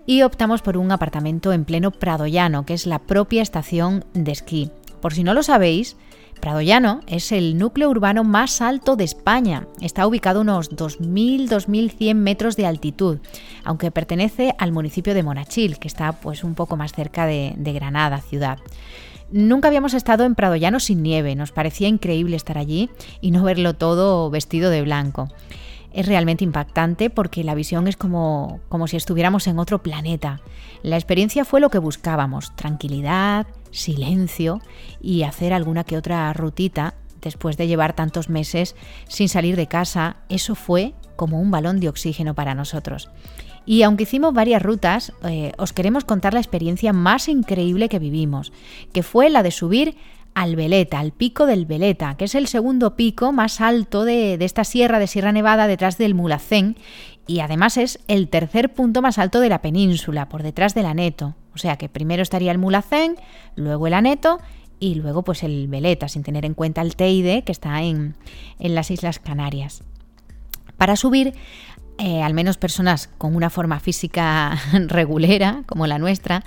y 0.05 0.21
optamos 0.21 0.61
por 0.61 0.77
un 0.77 0.91
apartamento 0.91 1.51
en 1.51 1.65
pleno 1.65 1.91
Prado 1.91 2.27
Llano, 2.27 2.65
que 2.65 2.73
es 2.73 2.85
la 2.85 2.99
propia 2.99 3.41
estación 3.41 4.05
de 4.13 4.31
esquí. 4.31 4.71
Por 5.03 5.13
si 5.13 5.25
no 5.25 5.33
lo 5.33 5.43
sabéis, 5.43 5.97
Prado 6.39 6.61
Llano 6.61 7.01
es 7.07 7.33
el 7.33 7.57
núcleo 7.57 7.89
urbano 7.89 8.23
más 8.23 8.61
alto 8.61 8.95
de 8.95 9.03
España. 9.03 9.67
Está 9.81 10.07
ubicado 10.07 10.39
a 10.39 10.43
unos 10.43 10.71
2.000-2.100 10.71 12.15
metros 12.15 12.55
de 12.55 12.65
altitud, 12.65 13.19
aunque 13.65 13.91
pertenece 13.91 14.55
al 14.57 14.71
municipio 14.71 15.13
de 15.13 15.21
Monachil, 15.21 15.77
que 15.77 15.89
está 15.89 16.13
pues, 16.13 16.45
un 16.45 16.55
poco 16.55 16.77
más 16.77 16.93
cerca 16.93 17.25
de, 17.25 17.53
Granada, 17.57 18.19
ciudad. 18.21 18.59
Nunca 19.29 19.67
habíamos 19.67 19.93
estado 19.93 20.23
en 20.23 20.35
Prado 20.35 20.55
Llano 20.55 20.79
sin 20.79 21.03
nieve, 21.03 21.35
nos 21.35 21.51
parecía 21.51 21.89
increíble 21.89 22.37
estar 22.37 22.57
allí 22.57 22.89
y 23.19 23.31
no 23.31 23.43
verlo 23.43 23.73
todo 23.73 24.29
vestido 24.29 24.69
de 24.69 24.83
blanco 24.83 25.27
es 25.91 26.07
realmente 26.07 26.43
impactante 26.43 27.11
porque 27.11 27.43
la 27.43 27.53
visión 27.53 27.87
es 27.87 27.97
como, 27.97 28.61
como 28.67 28.87
si 28.87 28.97
estuviéramos 28.97 29.45
en 29.45 29.59
otro 29.59 29.83
planeta. 29.83 30.41
La 30.81 30.95
experiencia 30.95 31.45
fue 31.45 31.61
lo 31.61 31.69
que 31.69 31.77
buscábamos, 31.77 32.55
tranquilidad, 32.55 33.45
silencio 33.73 34.61
y 35.01 35.23
hacer 35.23 35.51
alguna 35.53 35.83
que 35.83 35.97
otra 35.97 36.31
rutita 36.33 36.95
después 37.21 37.57
de 37.57 37.67
llevar 37.67 37.93
tantos 37.93 38.29
meses 38.29 38.75
sin 39.07 39.29
salir 39.29 39.55
de 39.55 39.67
casa. 39.67 40.17
Eso 40.29 40.55
fue 40.55 40.93
como 41.15 41.41
un 41.41 41.51
balón 41.51 41.79
de 41.79 41.89
oxígeno 41.89 42.33
para 42.35 42.55
nosotros. 42.55 43.09
Y 43.65 43.83
aunque 43.83 44.03
hicimos 44.03 44.33
varias 44.33 44.61
rutas, 44.61 45.13
eh, 45.23 45.53
os 45.57 45.71
queremos 45.73 46.03
contar 46.03 46.33
la 46.33 46.41
experiencia 46.41 46.91
más 46.91 47.29
increíble 47.29 47.87
que 47.87 47.99
vivimos, 47.99 48.51
que 48.91 49.03
fue 49.03 49.29
la 49.29 49.41
de 49.41 49.51
subir 49.51 49.95
al 50.33 50.55
Veleta, 50.55 50.99
al 50.99 51.11
pico 51.11 51.45
del 51.45 51.65
Veleta, 51.65 52.15
que 52.17 52.25
es 52.25 52.35
el 52.35 52.47
segundo 52.47 52.95
pico 52.95 53.31
más 53.31 53.61
alto 53.61 54.03
de, 54.03 54.33
esta 54.41 54.63
sierra 54.63 54.99
de 54.99 55.07
Sierra 55.07 55.31
Nevada 55.31 55.67
detrás 55.67 55.97
del 55.97 56.15
Mulacén 56.15 56.75
y 57.27 57.39
además 57.39 57.77
es 57.77 57.99
el 58.07 58.27
tercer 58.27 58.73
punto 58.73 59.01
más 59.01 59.17
alto 59.17 59.39
de 59.39 59.49
la 59.49 59.61
península, 59.61 60.29
por 60.29 60.43
detrás 60.43 60.73
del 60.73 60.85
Aneto. 60.85 61.35
O 61.53 61.57
sea 61.57 61.77
que 61.77 61.89
primero 61.89 62.21
estaría 62.21 62.51
el 62.51 62.57
Mulacén, 62.57 63.15
luego 63.55 63.87
el 63.87 63.93
Aneto 63.93 64.39
y 64.79 64.95
luego 64.95 65.23
pues 65.23 65.43
el 65.43 65.67
Veleta, 65.67 66.07
sin 66.07 66.23
tener 66.23 66.45
en 66.45 66.53
cuenta 66.53 66.81
el 66.81 66.95
Teide 66.95 67.43
que 67.43 67.51
está 67.51 67.81
en, 67.83 68.15
en 68.59 68.75
las 68.75 68.91
Islas 68.91 69.19
Canarias. 69.19 69.83
Para 70.77 70.95
subir 70.95 71.33
eh, 71.99 72.23
al 72.23 72.33
menos 72.33 72.57
personas 72.57 73.07
con 73.19 73.35
una 73.35 73.51
forma 73.51 73.79
física 73.79 74.57
regulera, 74.87 75.63
como 75.67 75.85
la 75.85 75.99
nuestra, 75.99 76.43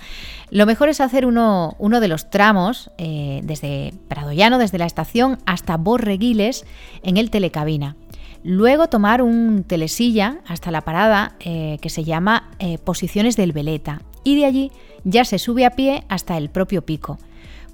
lo 0.51 0.65
mejor 0.65 0.89
es 0.89 0.99
hacer 0.99 1.25
uno, 1.25 1.75
uno 1.79 2.01
de 2.01 2.09
los 2.09 2.29
tramos 2.29 2.91
eh, 2.97 3.39
desde 3.43 3.93
Pradoyano, 4.09 4.57
desde 4.57 4.77
la 4.77 4.85
estación, 4.85 5.39
hasta 5.45 5.77
Borreguiles 5.77 6.65
en 7.01 7.15
el 7.15 7.31
telecabina. 7.31 7.95
Luego 8.43 8.87
tomar 8.87 9.21
un 9.21 9.63
telesilla 9.63 10.39
hasta 10.45 10.71
la 10.71 10.81
parada 10.81 11.35
eh, 11.39 11.77
que 11.81 11.89
se 11.89 12.03
llama 12.03 12.49
Posiciones 12.83 13.35
del 13.35 13.51
Veleta 13.51 14.01
y 14.23 14.35
de 14.35 14.45
allí 14.45 14.71
ya 15.03 15.23
se 15.23 15.39
sube 15.39 15.65
a 15.65 15.71
pie 15.71 16.03
hasta 16.09 16.37
el 16.37 16.49
propio 16.49 16.85
pico. 16.85 17.17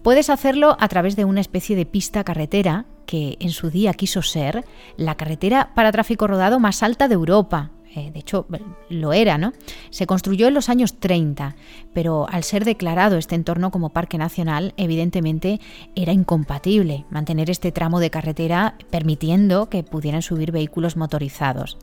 Puedes 0.03 0.29
hacerlo 0.29 0.75
a 0.79 0.87
través 0.87 1.15
de 1.15 1.25
una 1.25 1.41
especie 1.41 1.75
de 1.75 1.85
pista 1.85 2.23
carretera 2.23 2.85
que 3.05 3.37
en 3.39 3.49
su 3.49 3.69
día 3.69 3.93
quiso 3.93 4.21
ser 4.21 4.65
la 4.97 5.15
carretera 5.15 5.71
para 5.73 5.91
tráfico 5.91 6.27
rodado 6.27 6.59
más 6.59 6.83
alta 6.83 7.07
de 7.07 7.13
Europa. 7.15 7.71
Eh, 7.95 8.09
de 8.11 8.19
hecho, 8.19 8.47
lo 8.89 9.13
era, 9.13 9.37
¿no? 9.37 9.53
Se 9.91 10.07
construyó 10.07 10.47
en 10.47 10.55
los 10.55 10.69
años 10.69 10.99
30, 10.99 11.55
pero 11.93 12.27
al 12.27 12.43
ser 12.43 12.65
declarado 12.65 13.17
este 13.17 13.35
entorno 13.35 13.69
como 13.69 13.89
parque 13.89 14.17
nacional, 14.17 14.73
evidentemente 14.77 15.59
era 15.95 16.11
incompatible 16.11 17.05
mantener 17.11 17.51
este 17.51 17.71
tramo 17.71 17.99
de 17.99 18.09
carretera 18.09 18.75
permitiendo 18.89 19.69
que 19.69 19.83
pudieran 19.83 20.23
subir 20.23 20.51
vehículos 20.51 20.97
motorizados. 20.97 21.77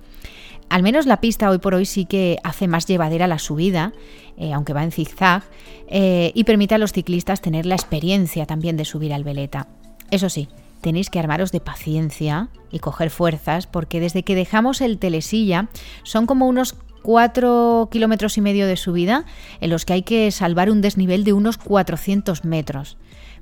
Al 0.69 0.83
menos 0.83 1.07
la 1.07 1.21
pista 1.21 1.51
hoy 1.51 1.59
por 1.59 1.75
hoy 1.75 1.85
sí 1.85 2.07
que 2.07 2.39
hace 2.43 2.69
más 2.69 2.87
llevadera 2.87 3.27
la 3.27 3.39
subida, 3.39 3.93
eh, 4.37 4.53
aunque 4.53 4.73
va 4.73 4.85
en 4.85 4.93
zigzag, 4.93 5.45
eh, 5.89 6.33
y 6.35 6.45
permite 6.45 6.75
a 6.75 6.79
los 6.79 6.93
ciclistas 6.93 7.41
tener 7.41 7.67
la 7.67 7.75
experiencia 7.75 8.47
también 8.47 8.77
de 8.77 8.85
subir 8.85 9.13
al 9.13 9.25
veleta. 9.25 9.69
Eso 10.11 10.29
sí, 10.29 10.49
tenéis 10.81 11.11
que 11.11 11.19
armaros 11.19 11.53
de 11.53 11.61
paciencia 11.61 12.49
y 12.71 12.79
coger 12.79 13.11
fuerzas, 13.11 13.67
porque 13.67 14.01
desde 14.01 14.23
que 14.23 14.35
dejamos 14.35 14.81
el 14.81 14.99
telesilla 14.99 15.69
son 16.03 16.27
como 16.27 16.47
unos 16.47 16.77
4 17.03 17.89
kilómetros 17.91 18.37
y 18.39 18.41
medio 18.41 18.67
de 18.67 18.77
subida 18.77 19.25
en 19.61 19.71
los 19.71 19.85
que 19.85 19.95
hay 19.95 20.03
que 20.03 20.31
salvar 20.31 20.71
un 20.71 20.81
desnivel 20.81 21.25
de 21.25 21.33
unos 21.33 21.59
400 21.59 22.45
metros. 22.45 22.97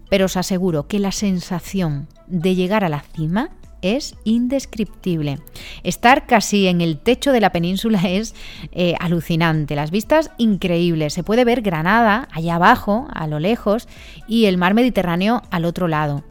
Pero 0.08 0.26
os 0.26 0.36
aseguro 0.36 0.86
que 0.86 0.98
la 0.98 1.12
sensación 1.12 2.08
de 2.26 2.54
llegar 2.54 2.84
a 2.84 2.88
la 2.88 3.00
cima 3.00 3.50
es 3.82 4.16
indescriptible. 4.24 5.38
Estar 5.82 6.26
casi 6.26 6.66
en 6.66 6.80
el 6.80 6.98
techo 6.98 7.32
de 7.32 7.40
la 7.40 7.52
península 7.52 8.00
es 8.04 8.34
eh, 8.72 8.94
alucinante. 9.00 9.76
Las 9.76 9.90
vistas 9.90 10.30
increíbles. 10.38 11.12
Se 11.14 11.22
puede 11.22 11.44
ver 11.44 11.62
Granada 11.62 12.28
allá 12.32 12.56
abajo, 12.56 13.06
a 13.12 13.26
lo 13.26 13.38
lejos, 13.38 13.88
y 14.26 14.46
el 14.46 14.56
mar 14.56 14.74
Mediterráneo 14.74 15.42
al 15.50 15.64
otro 15.64 15.88
lado. 15.88 16.24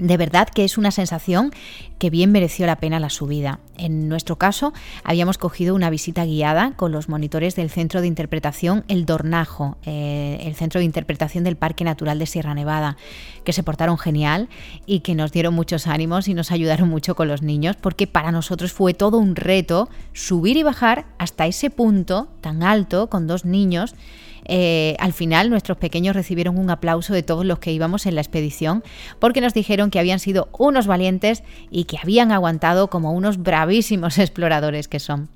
De 0.00 0.16
verdad 0.16 0.48
que 0.48 0.64
es 0.64 0.78
una 0.78 0.92
sensación 0.92 1.52
que 1.98 2.08
bien 2.08 2.32
mereció 2.32 2.64
la 2.64 2.76
pena 2.76 2.98
la 2.98 3.10
subida. 3.10 3.60
En 3.76 4.08
nuestro 4.08 4.36
caso, 4.36 4.72
habíamos 5.04 5.36
cogido 5.36 5.74
una 5.74 5.90
visita 5.90 6.24
guiada 6.24 6.72
con 6.76 6.90
los 6.90 7.10
monitores 7.10 7.54
del 7.54 7.68
Centro 7.68 8.00
de 8.00 8.06
Interpretación 8.06 8.82
El 8.88 9.04
Dornajo, 9.04 9.76
eh, 9.84 10.38
el 10.40 10.54
Centro 10.54 10.78
de 10.78 10.86
Interpretación 10.86 11.44
del 11.44 11.56
Parque 11.56 11.84
Natural 11.84 12.18
de 12.18 12.24
Sierra 12.24 12.54
Nevada, 12.54 12.96
que 13.44 13.52
se 13.52 13.62
portaron 13.62 13.98
genial 13.98 14.48
y 14.86 15.00
que 15.00 15.14
nos 15.14 15.32
dieron 15.32 15.52
muchos 15.52 15.86
ánimos 15.86 16.28
y 16.28 16.34
nos 16.34 16.50
ayudaron 16.50 16.88
mucho 16.88 17.14
con 17.14 17.28
los 17.28 17.42
niños, 17.42 17.76
porque 17.76 18.06
para 18.06 18.32
nosotros 18.32 18.72
fue 18.72 18.94
todo 18.94 19.18
un 19.18 19.36
reto 19.36 19.90
subir 20.14 20.56
y 20.56 20.62
bajar 20.62 21.04
hasta 21.18 21.46
ese 21.46 21.68
punto 21.68 22.28
tan 22.40 22.62
alto 22.62 23.10
con 23.10 23.26
dos 23.26 23.44
niños 23.44 23.94
eh, 24.44 24.96
al 24.98 25.12
final 25.12 25.50
nuestros 25.50 25.78
pequeños 25.78 26.16
recibieron 26.16 26.58
un 26.58 26.70
aplauso 26.70 27.12
de 27.12 27.22
todos 27.22 27.44
los 27.44 27.58
que 27.58 27.72
íbamos 27.72 28.06
en 28.06 28.14
la 28.14 28.20
expedición 28.20 28.82
porque 29.18 29.40
nos 29.40 29.54
dijeron 29.54 29.90
que 29.90 29.98
habían 29.98 30.18
sido 30.18 30.48
unos 30.58 30.86
valientes 30.86 31.42
y 31.70 31.84
que 31.84 31.98
habían 32.02 32.32
aguantado 32.32 32.88
como 32.88 33.12
unos 33.12 33.38
bravísimos 33.38 34.18
exploradores 34.18 34.88
que 34.88 35.00
son. 35.00 35.28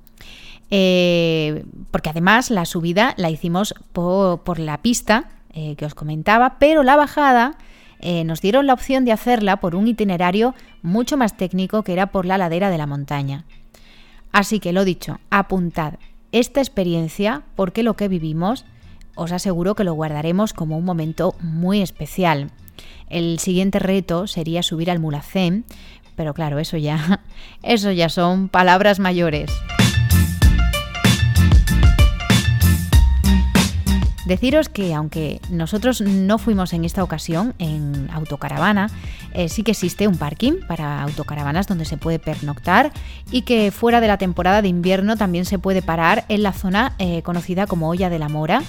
Eh, 0.71 1.63
porque 1.91 2.09
además 2.09 2.49
la 2.49 2.65
subida 2.65 3.13
la 3.17 3.29
hicimos 3.29 3.75
por, 3.93 4.59
la 4.59 4.81
pista 4.81 5.29
eh, 5.53 5.75
que 5.75 5.85
os 5.85 5.93
comentaba, 5.93 6.57
pero 6.59 6.83
la 6.83 6.95
bajada 6.95 7.57
nos 8.25 8.39
dieron 8.39 8.67
la 8.67 8.73
opción 8.73 9.03
de 9.03 9.13
hacerla 9.13 9.57
por 9.57 9.73
un 9.73 9.87
itinerario 9.87 10.53
mucho 10.83 11.17
más 11.17 11.37
técnico 11.37 11.81
que 11.81 11.93
era 11.93 12.11
por 12.11 12.27
la 12.27 12.37
ladera 12.37 12.69
de 12.69 12.77
la 12.77 12.85
montaña. 12.85 13.45
Así 14.31 14.59
que 14.59 14.73
lo 14.73 14.85
dicho, 14.85 15.19
apuntad 15.31 15.95
esta 16.31 16.59
experiencia 16.59 17.43
porque 17.55 17.81
lo 17.81 17.95
que 17.95 18.09
vivimos 18.09 18.65
os 19.15 19.31
aseguro 19.31 19.75
que 19.75 19.83
lo 19.83 19.93
guardaremos 19.93 20.53
como 20.53 20.77
un 20.77 20.85
momento 20.85 21.35
muy 21.41 21.81
especial. 21.81 22.51
El 23.09 23.39
siguiente 23.39 23.79
reto 23.79 24.27
sería 24.27 24.63
subir 24.63 24.91
al 24.91 24.99
Mulacén, 24.99 25.65
pero 26.15 26.33
claro, 26.33 26.59
eso 26.59 26.77
ya, 26.77 27.21
eso 27.63 27.91
ya 27.91 28.09
son 28.09 28.49
palabras 28.49 28.99
mayores. 28.99 29.51
Deciros 34.25 34.69
que 34.69 34.95
aunque 34.95 35.39
nosotros 35.51 36.01
no 36.01 36.39
fuimos 36.39 36.73
en 36.73 36.83
esta 36.83 37.03
ocasión 37.03 37.53
en 37.59 38.09
autocaravana, 38.11 38.89
eh, 39.33 39.49
sí 39.49 39.61
que 39.61 39.71
existe 39.71 40.07
un 40.07 40.17
parking 40.17 40.53
para 40.67 41.03
autocaravanas 41.03 41.67
donde 41.67 41.85
se 41.85 41.97
puede 41.97 42.17
pernoctar 42.17 42.91
y 43.31 43.43
que 43.43 43.69
fuera 43.69 44.01
de 44.01 44.07
la 44.07 44.17
temporada 44.17 44.63
de 44.63 44.67
invierno 44.67 45.15
también 45.15 45.45
se 45.45 45.59
puede 45.59 45.83
parar 45.83 46.25
en 46.27 46.41
la 46.41 46.53
zona 46.53 46.93
eh, 46.97 47.21
conocida 47.21 47.67
como 47.67 47.87
Olla 47.87 48.09
de 48.09 48.17
la 48.17 48.27
Mora, 48.27 48.63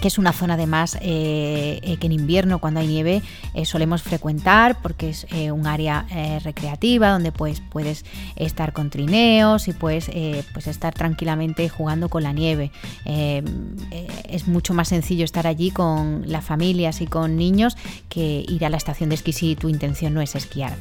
que 0.00 0.08
es 0.08 0.18
una 0.18 0.32
zona 0.32 0.54
además 0.54 0.96
eh, 1.00 1.80
eh, 1.82 1.96
que 1.98 2.06
en 2.06 2.12
invierno 2.12 2.58
cuando 2.58 2.80
hay 2.80 2.86
nieve 2.86 3.22
eh, 3.54 3.64
solemos 3.64 4.02
frecuentar 4.02 4.80
porque 4.82 5.10
es 5.10 5.26
un 5.52 5.66
área 5.66 6.06
recreativa 6.42 7.10
donde 7.10 7.32
pues 7.32 7.60
puedes 7.60 8.04
estar 8.36 8.72
con 8.72 8.90
trineos 8.90 9.68
y 9.68 9.72
puedes 9.72 10.10
pues 10.52 10.66
estar 10.66 10.94
tranquilamente 10.94 11.68
jugando 11.68 12.08
con 12.08 12.22
la 12.22 12.32
nieve. 12.32 12.70
es 13.04 14.48
mucho 14.48 14.74
más 14.74 14.88
sencillo 14.88 15.24
estar 15.24 15.46
allí 15.46 15.70
con 15.70 16.24
las 16.26 16.44
familias 16.44 17.00
y 17.00 17.06
con 17.06 17.36
niños 17.36 17.76
que 18.08 18.44
ir 18.48 18.64
a 18.64 18.68
la 18.68 18.76
estación 18.76 19.10
de 19.10 19.16
esquí 19.16 19.32
si 19.32 19.56
tu 19.56 19.68
intención 19.68 20.14
no 20.14 20.20
es 20.20 20.34
esquiar. 20.34 20.76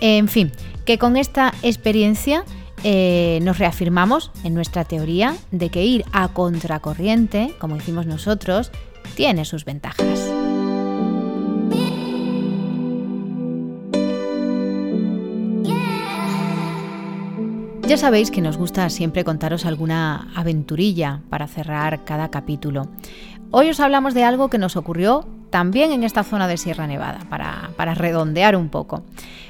En 0.00 0.28
fin, 0.28 0.52
que 0.84 0.98
con 0.98 1.16
esta 1.16 1.54
experiencia 1.62 2.44
eh, 2.88 3.40
nos 3.42 3.58
reafirmamos 3.58 4.30
en 4.44 4.54
nuestra 4.54 4.84
teoría 4.84 5.34
de 5.50 5.70
que 5.70 5.84
ir 5.84 6.04
a 6.12 6.28
contracorriente, 6.28 7.52
como 7.58 7.76
hicimos 7.76 8.06
nosotros, 8.06 8.70
tiene 9.16 9.44
sus 9.44 9.64
ventajas. 9.64 10.30
Ya 17.88 17.96
sabéis 17.96 18.30
que 18.30 18.40
nos 18.40 18.56
gusta 18.56 18.88
siempre 18.88 19.24
contaros 19.24 19.66
alguna 19.66 20.28
aventurilla 20.36 21.22
para 21.28 21.48
cerrar 21.48 22.04
cada 22.04 22.30
capítulo. 22.30 22.86
Hoy 23.50 23.68
os 23.68 23.80
hablamos 23.80 24.14
de 24.14 24.22
algo 24.22 24.48
que 24.48 24.58
nos 24.58 24.76
ocurrió 24.76 25.26
también 25.50 25.92
en 25.92 26.04
esta 26.04 26.24
zona 26.24 26.48
de 26.48 26.56
Sierra 26.56 26.86
Nevada, 26.86 27.20
para, 27.28 27.94
redondear 27.94 28.56
un 28.56 28.68
poco. 28.68 29.02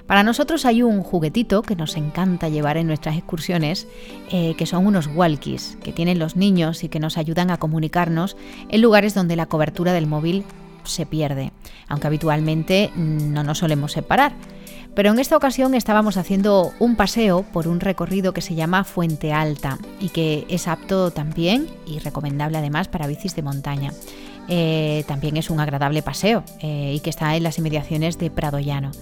Para 0.07 0.23
nosotros 0.23 0.65
hay 0.65 0.83
un 0.83 1.03
juguetito 1.03 1.63
que 1.63 1.75
nos 1.75 1.97
encanta 1.97 2.49
llevar 2.49 2.77
en 2.77 2.87
nuestras 2.87 3.17
excursiones, 3.17 3.89
eh, 4.31 4.55
que 4.57 4.67
son 4.67 4.87
unos 4.87 5.09
walkies 5.09 5.79
que 5.83 5.93
tienen 5.93 6.19
los 6.19 6.37
niños 6.37 6.85
y 6.85 6.89
que 6.89 7.01
nos 7.01 7.19
ayudan 7.19 7.51
a 7.51 7.57
comunicarnos 7.57 8.37
en 8.69 8.83
lugares 8.83 9.15
donde 9.15 9.37
la 9.37 9.47
cobertura 9.47 9.93
del 9.93 10.07
móvil 10.07 10.45
se 10.85 11.07
pierde, 11.07 11.53
aunque 11.89 12.07
habitualmente 12.07 12.93
no 12.95 13.43
nos 13.43 13.59
solemos 13.59 13.93
separar. 13.93 14.33
Pero 14.97 15.11
en 15.11 15.19
esta 15.19 15.37
ocasión 15.37 15.75
estábamos 15.75 16.17
haciendo 16.17 16.73
un 16.79 16.97
paseo 16.97 17.43
por 17.53 17.69
un 17.69 17.81
recorrido 17.81 18.33
que 18.33 18.41
se 18.41 18.55
llama 18.55 18.83
Fuente 18.83 19.31
Alta 19.31 19.79
y 20.01 20.09
que 20.09 20.47
es 20.49 20.69
apto 20.69 21.11
también 21.11 21.67
y 21.87 21.99
recomendable 21.99 22.57
además 22.57 22.89
para 22.89 23.07
bicis 23.07 23.37
de 23.37 23.43
montaña. 23.43 23.93
Eh, 24.49 25.05
también 25.07 25.37
es 25.37 25.51
un 25.51 25.61
agradable 25.61 26.03
paseo 26.03 26.45
eh, 26.61 26.93
y 26.95 27.01
que 27.01 27.11
está 27.11 27.37
en 27.37 27.43
las 27.43 27.59
inmediaciones 27.59 28.19
de 28.19 28.31
Prado 28.31 28.59
Llano. 28.59 28.93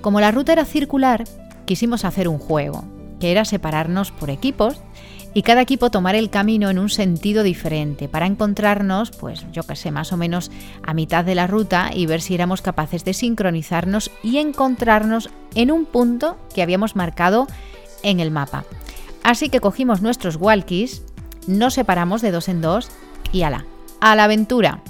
Como 0.00 0.20
la 0.20 0.32
ruta 0.32 0.52
era 0.52 0.64
circular, 0.64 1.24
quisimos 1.64 2.04
hacer 2.04 2.28
un 2.28 2.38
juego, 2.38 2.84
que 3.20 3.30
era 3.30 3.44
separarnos 3.44 4.10
por 4.10 4.30
equipos 4.30 4.80
y 5.34 5.42
cada 5.42 5.62
equipo 5.62 5.90
tomar 5.90 6.14
el 6.14 6.30
camino 6.30 6.68
en 6.70 6.78
un 6.78 6.88
sentido 6.88 7.42
diferente 7.42 8.08
para 8.08 8.26
encontrarnos, 8.26 9.10
pues 9.12 9.46
yo 9.52 9.62
que 9.62 9.76
sé, 9.76 9.90
más 9.90 10.12
o 10.12 10.16
menos 10.16 10.50
a 10.82 10.92
mitad 10.92 11.24
de 11.24 11.34
la 11.34 11.46
ruta 11.46 11.90
y 11.94 12.06
ver 12.06 12.20
si 12.20 12.34
éramos 12.34 12.62
capaces 12.62 13.04
de 13.04 13.14
sincronizarnos 13.14 14.10
y 14.22 14.38
encontrarnos 14.38 15.30
en 15.54 15.70
un 15.70 15.86
punto 15.86 16.36
que 16.54 16.62
habíamos 16.62 16.96
marcado 16.96 17.46
en 18.02 18.20
el 18.20 18.30
mapa. 18.30 18.64
Así 19.22 19.48
que 19.48 19.60
cogimos 19.60 20.02
nuestros 20.02 20.36
walkies, 20.36 21.02
nos 21.46 21.74
separamos 21.74 22.22
de 22.22 22.32
dos 22.32 22.48
en 22.48 22.60
dos 22.60 22.90
y 23.32 23.42
ala, 23.42 23.64
a 24.02 24.16
la 24.16 24.24
aventura. 24.24 24.80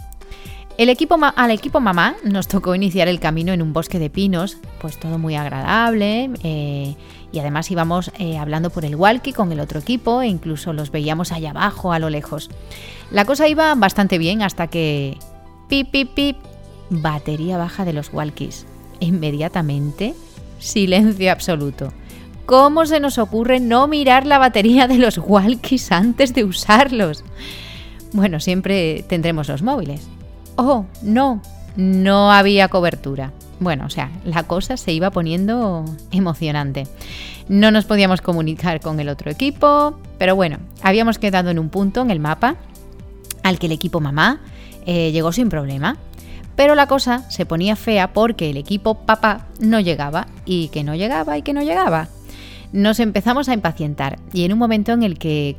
El 0.78 0.88
equipo 0.88 1.19
al 1.21 1.50
equipo 1.50 1.81
mamá 1.81 2.16
nos 2.25 2.49
tocó 2.49 2.75
iniciar 2.75 3.07
el 3.07 3.21
camino 3.21 3.52
en 3.52 3.61
un 3.61 3.75
bosque 3.75 3.99
de 3.99 4.09
pinos, 4.09 4.57
pues 4.81 4.99
todo 4.99 5.19
muy 5.19 5.37
agradable 5.37 6.31
eh, 6.42 6.97
y 7.31 7.38
además 7.38 7.71
íbamos 7.71 8.11
eh, 8.19 8.38
hablando 8.38 8.71
por 8.71 8.87
el 8.87 8.97
walkie 8.97 9.35
con 9.35 9.52
el 9.52 9.61
otro 9.61 9.81
equipo 9.81 10.23
e 10.23 10.28
incluso 10.28 10.73
los 10.73 10.90
veíamos 10.90 11.31
allá 11.31 11.50
abajo 11.50 11.92
a 11.92 11.99
lo 11.99 12.09
lejos. 12.09 12.49
La 13.11 13.26
cosa 13.26 13.47
iba 13.49 13.75
bastante 13.75 14.16
bien 14.16 14.42
hasta 14.42 14.66
que... 14.66 15.19
Pip, 15.69 15.90
pip, 15.90 16.14
pip. 16.14 16.37
Batería 16.88 17.59
baja 17.59 17.85
de 17.85 17.92
los 17.92 18.12
walkies. 18.12 18.66
Inmediatamente, 19.01 20.14
silencio 20.59 21.31
absoluto. 21.31 21.92
¿Cómo 22.46 22.87
se 22.87 22.98
nos 22.98 23.18
ocurre 23.18 23.61
no 23.61 23.88
mirar 23.88 24.27
la 24.27 24.38
batería 24.38 24.88
de 24.88 24.98
los 24.98 25.18
walkies 25.18 25.92
antes 25.92 26.33
de 26.35 26.44
usarlos? 26.44 27.25
Bueno, 28.12 28.40
siempre 28.40 29.05
tendremos 29.09 29.48
los 29.48 29.62
móviles. 29.62 30.07
Oh, 30.57 30.85
no, 31.03 31.40
no 31.77 32.31
había 32.31 32.68
cobertura. 32.68 33.33
Bueno, 33.59 33.87
o 33.87 33.90
sea, 33.90 34.11
la 34.25 34.42
cosa 34.42 34.77
se 34.77 34.92
iba 34.92 35.11
poniendo 35.11 35.85
emocionante. 36.11 36.87
No 37.48 37.70
nos 37.70 37.85
podíamos 37.85 38.20
comunicar 38.20 38.81
con 38.81 38.98
el 39.01 39.09
otro 39.09 39.31
equipo, 39.31 39.98
pero 40.18 40.37
bueno, 40.37 40.59
habíamos 40.83 41.18
quedado 41.18 41.51
en 41.51 41.59
un 41.59 41.68
punto 41.68 42.03
en 42.03 42.11
el 42.11 42.20
mapa 42.20 42.57
al 43.42 43.59
que 43.59 43.66
el 43.66 43.72
equipo 43.72 44.01
mamá 44.01 44.40
eh, 44.87 45.12
llegó 45.12 45.33
sin 45.33 45.48
problema. 45.48 45.96
Pero 46.57 46.75
la 46.75 46.87
cosa 46.87 47.31
se 47.31 47.46
ponía 47.46 47.77
fea 47.77 48.12
porque 48.12 48.51
el 48.51 48.57
equipo 48.57 49.07
papá 49.07 49.46
no 49.59 49.81
llegaba 49.81 50.27
y 50.44 50.68
que 50.68 50.85
no 50.85 50.94
llegaba 50.94 51.38
y 51.38 51.42
que 51.42 51.55
no 51.55 51.62
llegaba. 51.62 52.09
Nos 52.73 53.01
empezamos 53.01 53.51
a 53.51 53.55
impacientar 53.55 54.19
y 54.33 54.45
en 54.45 54.53
un 54.55 54.59
momento 54.59 54.93
en 54.93 55.03
el 55.03 55.19
que 55.19 55.57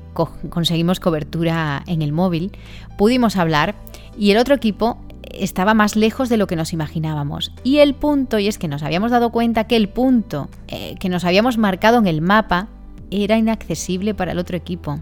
conseguimos 0.50 1.00
cobertura 1.00 1.84
en 1.86 2.02
el 2.02 2.12
móvil, 2.12 2.52
pudimos 2.98 3.36
hablar 3.36 3.76
y 4.18 4.32
el 4.32 4.38
otro 4.38 4.56
equipo 4.56 4.98
estaba 5.32 5.76
más 5.76 5.96
lejos 5.96 6.30
de 6.30 6.38
lo 6.38 6.48
que 6.48 6.56
nos 6.56 6.74
imaginábamos. 6.74 7.52
Y 7.64 7.80
el 7.80 7.94
punto, 7.94 8.40
y 8.40 8.48
es 8.48 8.58
que 8.58 8.68
nos 8.68 8.82
habíamos 8.82 9.12
dado 9.12 9.32
cuenta 9.32 9.66
que 9.66 9.76
el 9.76 9.90
punto 9.90 10.50
eh, 10.68 10.96
que 11.00 11.10
nos 11.10 11.24
habíamos 11.24 11.60
marcado 11.60 12.00
en 12.00 12.08
el 12.08 12.22
mapa 12.22 12.68
era 13.12 13.38
inaccesible 13.38 14.16
para 14.16 14.32
el 14.32 14.40
otro 14.40 14.58
equipo. 14.58 15.00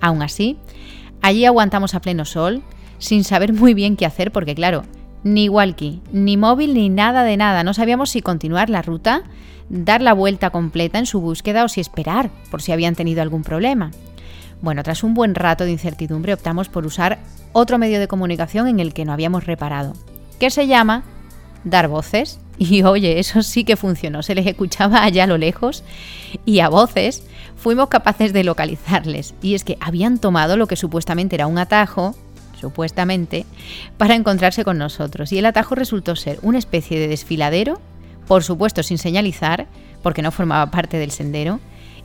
Aún 0.00 0.22
así, 0.22 0.56
allí 1.20 1.44
aguantamos 1.44 1.94
a 1.94 2.00
pleno 2.00 2.24
sol, 2.24 2.62
sin 2.98 3.22
saber 3.22 3.52
muy 3.52 3.74
bien 3.74 3.96
qué 3.96 4.06
hacer, 4.06 4.32
porque 4.32 4.54
claro, 4.54 4.84
ni 5.24 5.50
walkie, 5.50 6.00
ni 6.10 6.38
móvil, 6.38 6.72
ni 6.72 6.88
nada 6.88 7.22
de 7.22 7.36
nada. 7.36 7.64
No 7.64 7.74
sabíamos 7.74 8.08
si 8.08 8.22
continuar 8.22 8.70
la 8.70 8.80
ruta 8.80 9.24
dar 9.70 10.02
la 10.02 10.12
vuelta 10.12 10.50
completa 10.50 10.98
en 10.98 11.06
su 11.06 11.20
búsqueda 11.20 11.64
o 11.64 11.68
si 11.68 11.80
esperar 11.80 12.30
por 12.50 12.60
si 12.60 12.72
habían 12.72 12.96
tenido 12.96 13.22
algún 13.22 13.42
problema. 13.42 13.92
Bueno, 14.60 14.82
tras 14.82 15.02
un 15.04 15.14
buen 15.14 15.34
rato 15.34 15.64
de 15.64 15.70
incertidumbre 15.70 16.34
optamos 16.34 16.68
por 16.68 16.84
usar 16.84 17.18
otro 17.52 17.78
medio 17.78 17.98
de 17.98 18.08
comunicación 18.08 18.68
en 18.68 18.80
el 18.80 18.92
que 18.92 19.06
no 19.06 19.12
habíamos 19.12 19.46
reparado, 19.46 19.94
que 20.38 20.50
se 20.50 20.66
llama 20.66 21.04
dar 21.64 21.88
voces. 21.88 22.38
Y 22.62 22.82
oye, 22.82 23.18
eso 23.18 23.42
sí 23.42 23.64
que 23.64 23.78
funcionó, 23.78 24.22
se 24.22 24.34
les 24.34 24.46
escuchaba 24.46 25.02
allá 25.02 25.24
a 25.24 25.26
lo 25.26 25.38
lejos 25.38 25.82
y 26.44 26.60
a 26.60 26.68
voces 26.68 27.22
fuimos 27.56 27.88
capaces 27.88 28.34
de 28.34 28.44
localizarles. 28.44 29.34
Y 29.40 29.54
es 29.54 29.64
que 29.64 29.78
habían 29.80 30.18
tomado 30.18 30.58
lo 30.58 30.66
que 30.66 30.76
supuestamente 30.76 31.36
era 31.36 31.46
un 31.46 31.56
atajo, 31.56 32.14
supuestamente, 32.60 33.46
para 33.96 34.14
encontrarse 34.14 34.62
con 34.62 34.76
nosotros. 34.76 35.32
Y 35.32 35.38
el 35.38 35.46
atajo 35.46 35.74
resultó 35.74 36.16
ser 36.16 36.38
una 36.42 36.58
especie 36.58 37.00
de 37.00 37.08
desfiladero 37.08 37.80
por 38.30 38.44
supuesto 38.44 38.84
sin 38.84 38.96
señalizar, 38.96 39.66
porque 40.04 40.22
no 40.22 40.30
formaba 40.30 40.70
parte 40.70 40.98
del 40.98 41.10
sendero, 41.10 41.58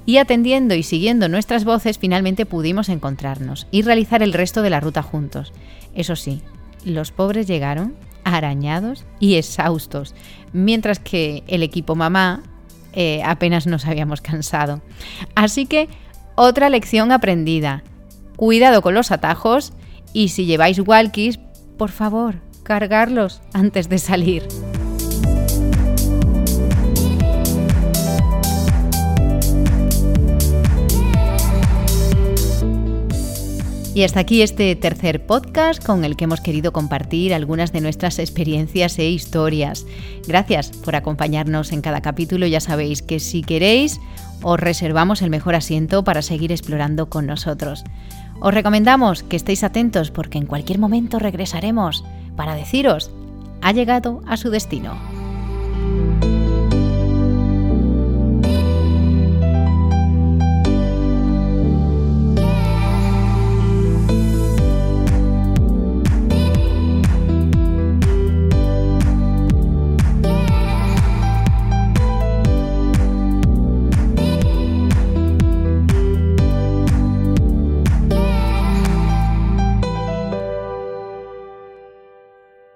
y 0.07 0.17
atendiendo 0.17 0.73
y 0.73 0.81
siguiendo 0.81 1.29
nuestras 1.29 1.65
voces 1.65 1.99
finalmente 1.99 2.47
pudimos 2.47 2.89
encontrarnos 2.89 3.67
y 3.69 3.83
realizar 3.83 4.23
el 4.23 4.33
resto 4.33 4.63
de 4.63 4.71
la 4.71 4.79
ruta 4.79 5.03
juntos. 5.03 5.53
Eso 5.93 6.15
sí, 6.15 6.41
los 6.83 7.11
pobres 7.11 7.45
llegaron 7.45 7.93
arañados 8.23 9.05
y 9.19 9.35
exhaustos, 9.35 10.15
mientras 10.51 10.97
que 10.97 11.43
el 11.45 11.61
equipo 11.61 11.93
mamá 11.93 12.41
eh, 12.93 13.21
apenas 13.23 13.67
nos 13.67 13.85
habíamos 13.85 14.21
cansado. 14.21 14.81
Así 15.35 15.67
que 15.67 15.89
otra 16.33 16.71
lección 16.71 17.11
aprendida. 17.11 17.83
Cuidado 18.35 18.81
con 18.81 18.95
los 18.95 19.11
atajos 19.11 19.73
y 20.11 20.29
si 20.29 20.45
lleváis 20.45 20.79
walkies, 20.79 21.37
por 21.77 21.91
favor, 21.91 22.41
cargarlos 22.63 23.43
antes 23.53 23.89
de 23.89 23.99
salir. 23.99 24.47
Y 33.95 34.03
hasta 34.03 34.19
aquí 34.19 34.41
este 34.41 34.75
tercer 34.75 35.25
podcast 35.25 35.81
con 35.81 36.03
el 36.03 36.17
que 36.17 36.25
hemos 36.25 36.41
querido 36.41 36.73
compartir 36.73 37.33
algunas 37.33 37.71
de 37.71 37.79
nuestras 37.79 38.19
experiencias 38.19 38.99
e 38.99 39.09
historias. 39.09 39.85
Gracias 40.27 40.71
por 40.83 40.97
acompañarnos 40.97 41.71
en 41.71 41.79
cada 41.79 42.01
capítulo. 42.01 42.45
Ya 42.45 42.59
sabéis 42.59 43.01
que 43.01 43.21
si 43.21 43.41
queréis, 43.41 44.01
os 44.43 44.59
reservamos 44.59 45.21
el 45.21 45.29
mejor 45.29 45.55
asiento 45.55 46.03
para 46.03 46.21
seguir 46.21 46.51
explorando 46.51 47.09
con 47.09 47.25
nosotros. 47.25 47.85
Os 48.41 48.53
recomendamos 48.53 49.23
que 49.23 49.37
estéis 49.37 49.63
atentos 49.63 50.11
porque 50.11 50.39
en 50.39 50.45
cualquier 50.45 50.77
momento 50.77 51.17
regresaremos 51.17 52.03
para 52.35 52.53
deciros, 52.53 53.11
ha 53.61 53.71
llegado 53.71 54.21
a 54.27 54.35
su 54.35 54.49
destino. 54.49 55.14